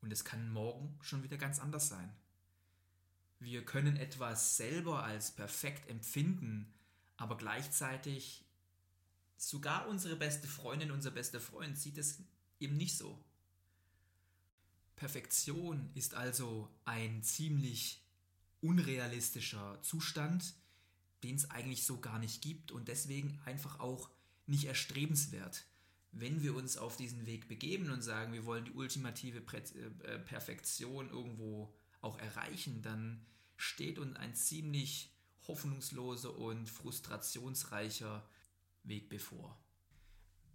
und 0.00 0.12
es 0.12 0.24
kann 0.24 0.50
morgen 0.50 0.98
schon 1.00 1.22
wieder 1.22 1.38
ganz 1.38 1.60
anders 1.60 1.88
sein. 1.88 2.14
Wir 3.40 3.64
können 3.64 3.96
etwas 3.96 4.56
selber 4.56 5.04
als 5.04 5.30
perfekt 5.30 5.88
empfinden, 5.90 6.72
aber 7.16 7.36
gleichzeitig 7.36 8.44
sogar 9.36 9.88
unsere 9.88 10.16
beste 10.16 10.48
Freundin, 10.48 10.90
unser 10.90 11.10
bester 11.10 11.40
Freund 11.40 11.78
sieht 11.78 11.98
es 11.98 12.22
eben 12.60 12.76
nicht 12.76 12.96
so. 12.96 13.22
Perfektion 14.96 15.90
ist 15.94 16.14
also 16.14 16.70
ein 16.84 17.22
ziemlich 17.22 18.02
unrealistischer 18.60 19.78
Zustand, 19.82 20.54
den 21.22 21.36
es 21.36 21.50
eigentlich 21.50 21.84
so 21.84 22.00
gar 22.00 22.18
nicht 22.18 22.42
gibt 22.42 22.70
und 22.72 22.88
deswegen 22.88 23.38
einfach 23.44 23.80
auch 23.80 24.10
nicht 24.46 24.64
erstrebenswert. 24.64 25.66
Wenn 26.12 26.42
wir 26.42 26.54
uns 26.54 26.76
auf 26.76 26.96
diesen 26.96 27.26
Weg 27.26 27.48
begeben 27.48 27.90
und 27.90 28.02
sagen, 28.02 28.32
wir 28.32 28.44
wollen 28.44 28.64
die 28.64 28.72
ultimative 28.72 29.38
äh, 29.38 30.18
Perfektion 30.20 31.10
irgendwo 31.10 31.74
auch 32.04 32.18
erreichen, 32.18 32.82
dann 32.82 33.24
steht 33.56 33.98
uns 33.98 34.16
ein 34.16 34.34
ziemlich 34.34 35.12
hoffnungsloser 35.46 36.36
und 36.36 36.68
frustrationsreicher 36.68 38.26
Weg 38.82 39.08
bevor. 39.08 39.58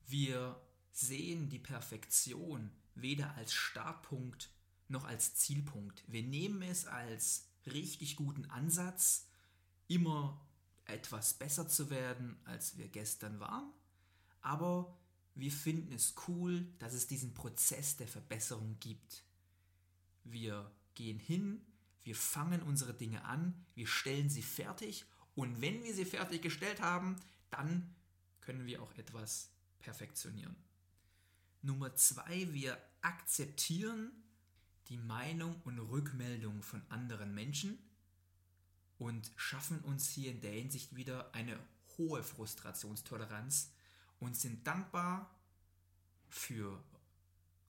Wir 0.06 0.60
sehen 0.92 1.50
die 1.50 1.60
Perfektion 1.60 2.72
weder 2.96 3.36
als 3.36 3.54
Startpunkt 3.54 4.50
noch 4.88 5.06
als 5.06 5.36
Zielpunkt. 5.36 6.04
Wir 6.08 6.24
nehmen 6.24 6.62
es 6.64 6.86
als 6.86 7.48
richtig 7.68 8.16
guten 8.16 8.46
Ansatz, 8.46 9.28
immer 9.88 10.42
etwas 10.86 11.36
besser 11.36 11.68
zu 11.68 11.90
werden, 11.90 12.40
als 12.46 12.78
wir 12.78 12.88
gestern 12.88 13.40
waren, 13.40 13.72
aber 14.42 14.98
wir 15.36 15.52
finden 15.52 15.94
es 15.94 16.16
cool, 16.28 16.68
dass 16.80 16.94
es 16.94 17.08
diesen 17.08 17.34
Prozess 17.34 17.98
der 17.98 18.08
Verbesserung 18.08 18.78
gibt. 18.80 19.24
Wir 20.24 20.72
gehen 21.00 21.18
hin, 21.18 21.62
wir 22.04 22.14
fangen 22.14 22.62
unsere 22.62 22.94
Dinge 22.94 23.24
an, 23.24 23.66
wir 23.74 23.88
stellen 23.88 24.30
sie 24.30 24.42
fertig 24.42 25.06
und 25.34 25.62
wenn 25.62 25.82
wir 25.82 25.94
sie 25.94 26.04
fertiggestellt 26.04 26.82
haben, 26.82 27.16
dann 27.50 27.96
können 28.42 28.66
wir 28.66 28.84
auch 28.84 28.94
etwas 28.98 29.50
perfektionieren. 29.80 30.58
Nummer 31.62 31.96
zwei, 31.96 32.52
wir 32.52 32.78
akzeptieren 33.02 34.12
die 34.90 34.98
Meinung 34.98 35.62
und 35.64 35.80
Rückmeldung 35.80 36.64
von 36.64 36.82
anderen 36.90 37.34
Menschen 37.34 37.80
und 38.98 39.32
schaffen 39.38 39.80
uns 39.80 40.10
hier 40.10 40.32
in 40.32 40.42
der 40.42 40.52
Hinsicht 40.52 40.98
wieder 40.98 41.34
eine 41.34 41.58
hohe 41.98 42.24
Frustrationstoleranz 42.24 43.72
und 44.20 44.36
sind 44.36 44.68
dankbar 44.68 45.34
für 46.28 46.84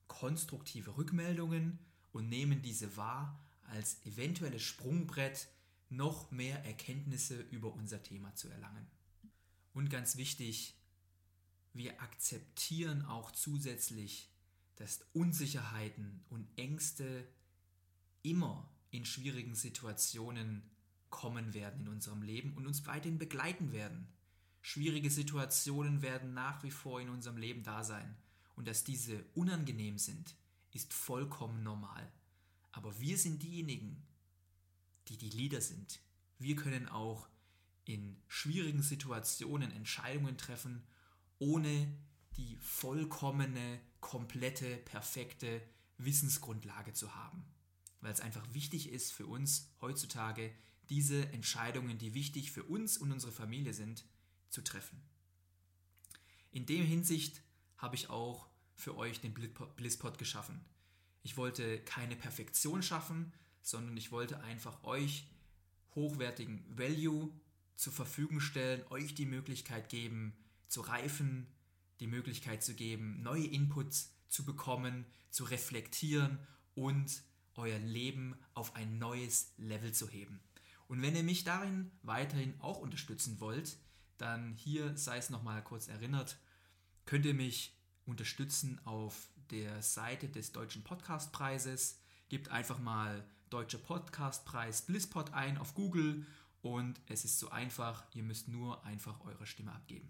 konstruktive 0.09 0.97
Rückmeldungen 0.97 1.79
und 2.11 2.29
nehmen 2.29 2.61
diese 2.61 2.97
wahr 2.97 3.39
als 3.63 4.05
eventuelles 4.05 4.61
Sprungbrett, 4.61 5.47
noch 5.89 6.31
mehr 6.31 6.63
Erkenntnisse 6.65 7.41
über 7.51 7.73
unser 7.73 8.01
Thema 8.01 8.33
zu 8.35 8.47
erlangen. 8.49 8.87
Und 9.73 9.89
ganz 9.89 10.15
wichtig, 10.15 10.75
wir 11.73 12.01
akzeptieren 12.01 13.05
auch 13.05 13.31
zusätzlich, 13.31 14.29
dass 14.77 15.05
Unsicherheiten 15.13 16.23
und 16.29 16.47
Ängste 16.57 17.27
immer 18.23 18.69
in 18.89 19.05
schwierigen 19.05 19.55
Situationen 19.55 20.63
kommen 21.09 21.53
werden 21.53 21.81
in 21.81 21.87
unserem 21.89 22.23
Leben 22.23 22.53
und 22.55 22.67
uns 22.67 22.85
weiterhin 22.85 23.19
begleiten 23.19 23.71
werden. 23.71 24.07
Schwierige 24.61 25.09
Situationen 25.09 26.01
werden 26.01 26.33
nach 26.33 26.63
wie 26.63 26.71
vor 26.71 27.01
in 27.01 27.09
unserem 27.09 27.37
Leben 27.37 27.63
da 27.63 27.83
sein. 27.83 28.15
Und 28.55 28.67
dass 28.67 28.83
diese 28.83 29.23
unangenehm 29.33 29.97
sind, 29.97 30.35
ist 30.71 30.93
vollkommen 30.93 31.63
normal. 31.63 32.11
Aber 32.71 32.99
wir 32.99 33.17
sind 33.17 33.43
diejenigen, 33.43 34.05
die 35.07 35.17
die 35.17 35.29
Leader 35.29 35.61
sind. 35.61 35.99
Wir 36.39 36.55
können 36.55 36.87
auch 36.87 37.27
in 37.85 38.21
schwierigen 38.27 38.81
Situationen 38.81 39.71
Entscheidungen 39.71 40.37
treffen, 40.37 40.83
ohne 41.39 41.91
die 42.37 42.55
vollkommene, 42.57 43.79
komplette, 43.99 44.77
perfekte 44.77 45.61
Wissensgrundlage 45.97 46.93
zu 46.93 47.15
haben. 47.15 47.43
Weil 47.99 48.13
es 48.13 48.21
einfach 48.21 48.53
wichtig 48.53 48.89
ist 48.89 49.11
für 49.11 49.27
uns 49.27 49.69
heutzutage, 49.81 50.53
diese 50.89 51.27
Entscheidungen, 51.29 51.97
die 51.97 52.13
wichtig 52.13 52.51
für 52.51 52.63
uns 52.63 52.97
und 52.97 53.11
unsere 53.11 53.31
Familie 53.31 53.73
sind, 53.73 54.05
zu 54.49 54.61
treffen. 54.61 55.01
In 56.51 56.65
dem 56.65 56.85
Hinsicht 56.85 57.41
habe 57.77 57.95
ich 57.95 58.09
auch 58.09 58.50
für 58.81 58.97
euch 58.97 59.21
den 59.21 59.33
Blisspot 59.33 60.17
geschaffen. 60.17 60.59
Ich 61.21 61.37
wollte 61.37 61.79
keine 61.81 62.15
Perfektion 62.15 62.81
schaffen, 62.81 63.31
sondern 63.61 63.95
ich 63.95 64.11
wollte 64.11 64.41
einfach 64.41 64.83
euch 64.83 65.27
hochwertigen 65.93 66.65
Value 66.67 67.31
zur 67.75 67.93
Verfügung 67.93 68.39
stellen, 68.39 68.83
euch 68.89 69.13
die 69.13 69.27
Möglichkeit 69.27 69.89
geben, 69.89 70.35
zu 70.67 70.81
reifen, 70.81 71.45
die 71.99 72.07
Möglichkeit 72.07 72.63
zu 72.63 72.73
geben, 72.73 73.21
neue 73.21 73.45
Inputs 73.45 74.15
zu 74.27 74.45
bekommen, 74.45 75.05
zu 75.29 75.43
reflektieren 75.43 76.39
und 76.73 77.21
euer 77.53 77.77
Leben 77.77 78.35
auf 78.55 78.75
ein 78.75 78.97
neues 78.97 79.53
Level 79.57 79.93
zu 79.93 80.09
heben. 80.09 80.41
Und 80.87 81.03
wenn 81.03 81.15
ihr 81.15 81.23
mich 81.23 81.43
darin 81.43 81.91
weiterhin 82.01 82.59
auch 82.59 82.79
unterstützen 82.79 83.39
wollt, 83.39 83.77
dann 84.17 84.55
hier 84.55 84.97
sei 84.97 85.17
es 85.17 85.29
nochmal 85.29 85.63
kurz 85.63 85.87
erinnert, 85.87 86.39
könnt 87.05 87.25
ihr 87.25 87.35
mich 87.35 87.77
unterstützen 88.05 88.79
auf 88.85 89.29
der 89.49 89.81
Seite 89.81 90.29
des 90.29 90.51
Deutschen 90.51 90.83
Podcastpreises. 90.83 91.99
Gebt 92.29 92.49
einfach 92.49 92.79
mal 92.79 93.25
Deutscher 93.49 93.79
Podcastpreis 93.79 94.83
Blisspot 94.83 95.33
ein 95.33 95.57
auf 95.57 95.73
Google 95.73 96.25
und 96.61 97.01
es 97.07 97.25
ist 97.25 97.39
so 97.39 97.49
einfach, 97.49 98.03
ihr 98.13 98.23
müsst 98.23 98.47
nur 98.47 98.83
einfach 98.85 99.19
eure 99.25 99.45
Stimme 99.45 99.73
abgeben. 99.73 100.09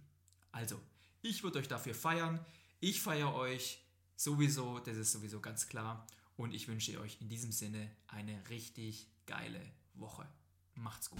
Also, 0.51 0.79
ich 1.21 1.43
würde 1.43 1.59
euch 1.59 1.67
dafür 1.67 1.95
feiern. 1.95 2.43
Ich 2.79 3.01
feiere 3.01 3.33
euch 3.33 3.83
sowieso, 4.15 4.79
das 4.79 4.97
ist 4.97 5.11
sowieso 5.11 5.39
ganz 5.39 5.67
klar. 5.67 6.05
Und 6.37 6.53
ich 6.53 6.67
wünsche 6.67 6.99
euch 6.99 7.17
in 7.21 7.29
diesem 7.29 7.51
Sinne 7.51 7.89
eine 8.07 8.49
richtig 8.49 9.07
geile 9.25 9.61
Woche. 9.93 10.27
Macht's 10.75 11.09
gut. 11.09 11.19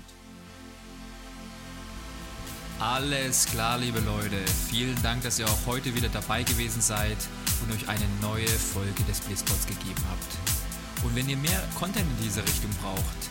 Alles 2.82 3.46
klar, 3.46 3.78
liebe 3.78 4.00
Leute. 4.00 4.38
Vielen 4.68 5.00
Dank, 5.04 5.22
dass 5.22 5.38
ihr 5.38 5.46
auch 5.46 5.68
heute 5.68 5.94
wieder 5.94 6.10
dabei 6.10 6.42
gewesen 6.42 6.82
seid 6.82 7.18
und 7.62 7.72
euch 7.76 7.88
eine 7.88 8.08
neue 8.22 8.48
Folge 8.48 9.04
des 9.08 9.20
Blizzpods 9.20 9.68
gegeben 9.68 10.04
habt. 10.10 11.06
Und 11.06 11.16
wenn 11.16 11.30
ihr 11.30 11.38
mehr 11.38 11.62
Content 11.78 12.08
in 12.18 12.24
diese 12.24 12.42
Richtung 12.42 12.72
braucht, 12.82 13.30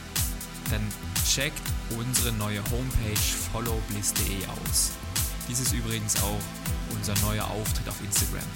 dann 0.70 0.86
checkt 1.28 1.60
unsere 1.98 2.30
neue 2.34 2.62
Homepage 2.70 3.18
followbliss.de 3.52 4.46
aus. 4.46 4.92
Dies 5.48 5.58
ist 5.58 5.72
übrigens 5.72 6.22
auch 6.22 6.94
unser 6.94 7.14
neuer 7.26 7.44
Auftritt 7.50 7.88
auf 7.88 8.00
Instagram. 8.04 8.46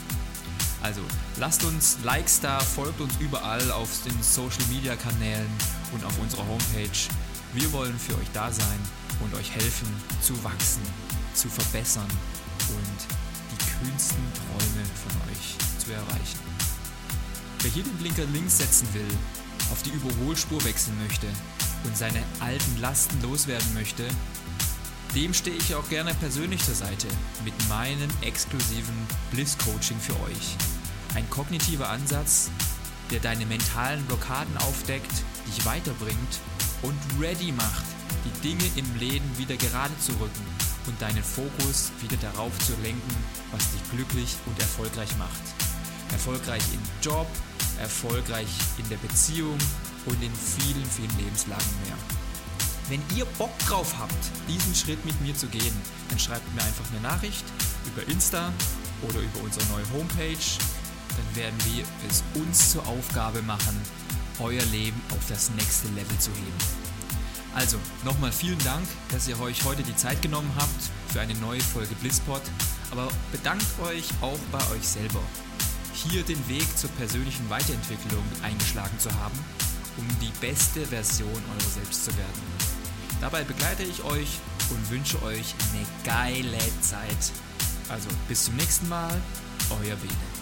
Also 0.81 1.01
lasst 1.41 1.65
uns 1.65 1.99
Likes 2.05 2.39
da, 2.41 2.61
folgt 2.61 3.01
uns 3.01 3.15
überall 3.19 3.69
auf 3.73 3.91
den 4.05 4.23
Social 4.23 4.65
Media 4.71 4.95
Kanälen 4.95 5.51
und 5.91 6.05
auf 6.05 6.17
unserer 6.21 6.47
Homepage. 6.47 7.09
Wir 7.53 7.73
wollen 7.73 7.99
für 7.99 8.15
euch 8.15 8.29
da 8.33 8.53
sein 8.53 9.04
und 9.21 9.35
euch 9.35 9.51
helfen 9.51 9.89
zu 10.21 10.43
wachsen, 10.45 10.83
zu 11.35 11.49
verbessern 11.49 12.09
und 12.69 13.07
die 13.51 13.85
kühnsten 13.85 14.23
Träume 14.35 14.85
von 14.95 15.31
euch 15.31 15.57
zu 15.79 15.93
erreichen. 15.93 16.39
Wer 17.61 17.71
hier 17.71 17.85
den 17.85 17.97
Blinker 17.97 18.25
links 18.27 18.59
setzen 18.59 18.89
will, 18.93 19.09
auf 19.71 19.83
die 19.83 19.91
Überholspur 19.91 20.63
wechseln 20.65 20.97
möchte 21.03 21.27
und 21.85 21.97
seine 21.97 22.23
alten 22.41 22.81
Lasten 22.81 23.21
loswerden 23.23 23.75
möchte, 23.75 24.05
dem 25.15 25.33
stehe 25.33 25.57
ich 25.57 25.75
auch 25.75 25.89
gerne 25.89 26.13
persönlich 26.15 26.63
zur 26.65 26.75
Seite 26.75 27.07
mit 27.45 27.55
meinem 27.69 28.11
exklusiven 28.23 28.95
Bliss 29.31 29.57
Coaching 29.59 29.99
für 30.01 30.19
euch. 30.25 30.57
Ein 31.15 31.29
kognitiver 31.31 31.89
Ansatz, 31.89 32.51
der 33.11 33.21
deine 33.21 33.47
mentalen 33.47 34.05
Blockaden 34.07 34.57
aufdeckt, 34.59 35.13
dich 35.47 35.65
weiterbringt 35.65 36.41
und 36.83 36.99
ready 37.21 37.53
macht 37.53 37.94
die 38.25 38.49
Dinge 38.49 38.65
im 38.77 38.99
Leben 38.99 39.39
wieder 39.39 39.57
gerade 39.57 39.97
zu 39.99 40.13
rücken 40.13 40.47
und 40.87 41.01
deinen 41.01 41.23
Fokus 41.23 41.93
wieder 42.01 42.17
darauf 42.17 42.57
zu 42.59 42.73
lenken, 42.83 43.17
was 43.53 43.71
dich 43.73 43.91
glücklich 43.91 44.37
und 44.47 44.59
erfolgreich 44.59 45.17
macht. 45.19 45.43
Erfolgreich 46.13 46.63
im 46.73 46.81
Job, 47.03 47.27
erfolgreich 47.81 48.49
in 48.79 48.89
der 48.89 48.99
Beziehung 48.99 49.59
und 50.07 50.23
in 50.23 50.33
vielen, 50.35 50.85
vielen 50.85 51.19
Lebenslagen 51.19 51.75
mehr. 51.87 51.97
Wenn 52.89 53.03
ihr 53.17 53.25
Bock 53.39 53.59
drauf 53.61 53.95
habt, 53.99 54.13
diesen 54.47 54.75
Schritt 54.75 55.03
mit 55.07 55.19
mir 55.23 55.35
zu 55.35 55.47
gehen, 55.47 55.75
dann 56.11 56.19
schreibt 56.19 56.55
mir 56.55 56.63
einfach 56.63 56.85
eine 56.91 57.01
Nachricht 57.01 57.45
über 57.87 58.07
Insta 58.13 58.53
oder 59.03 59.21
über 59.21 59.41
unsere 59.43 59.65
neue 59.67 59.91
Homepage. 59.93 60.47
Dann 61.17 61.37
werden 61.37 61.59
wir 61.73 61.85
es 62.11 62.23
uns 62.35 62.73
zur 62.73 62.87
Aufgabe 62.87 63.41
machen, 63.43 63.81
euer 64.39 64.65
Leben 64.67 65.01
auf 65.11 65.27
das 65.29 65.51
nächste 65.51 65.89
Level 65.89 66.19
zu 66.19 66.31
heben. 66.31 66.84
Also, 67.55 67.79
nochmal 68.05 68.33
vielen 68.33 68.59
Dank, 68.65 68.87
dass 69.11 69.29
ihr 69.29 69.41
euch 69.41 69.65
heute 69.65 69.85
die 69.85 69.95
Zeit 69.95 70.21
genommen 70.21 70.51
habt 70.57 70.91
für 71.13 71.21
eine 71.21 71.35
neue 71.35 71.61
Folge 71.61 71.95
Blisspot. 71.97 72.43
Aber 72.91 73.09
bedankt 73.31 73.67
euch 73.85 74.09
auch 74.21 74.39
bei 74.51 74.59
euch 74.75 74.87
selber, 74.87 75.21
hier 75.93 76.25
den 76.25 76.49
Weg 76.49 76.67
zur 76.77 76.91
persönlichen 76.91 77.49
Weiterentwicklung 77.49 78.25
eingeschlagen 78.43 78.99
zu 78.99 79.11
haben, 79.21 79.39
um 79.97 80.07
die 80.21 80.33
beste 80.41 80.85
Version 80.87 81.29
eurer 81.29 81.71
selbst 81.71 82.05
zu 82.05 82.17
werden. 82.17 82.43
Dabei 83.21 83.45
begleite 83.45 83.85
ich 83.85 84.03
euch 84.03 84.41
und 84.71 84.91
wünsche 84.91 85.23
euch 85.23 85.55
eine 85.73 85.87
geile 86.05 86.59
Zeit. 86.81 87.33
Also 87.89 88.09
bis 88.29 88.47
zum 88.47 88.57
nächsten 88.57 88.89
Mal, 88.89 89.13
euer 89.71 89.97
Bene. 89.97 90.34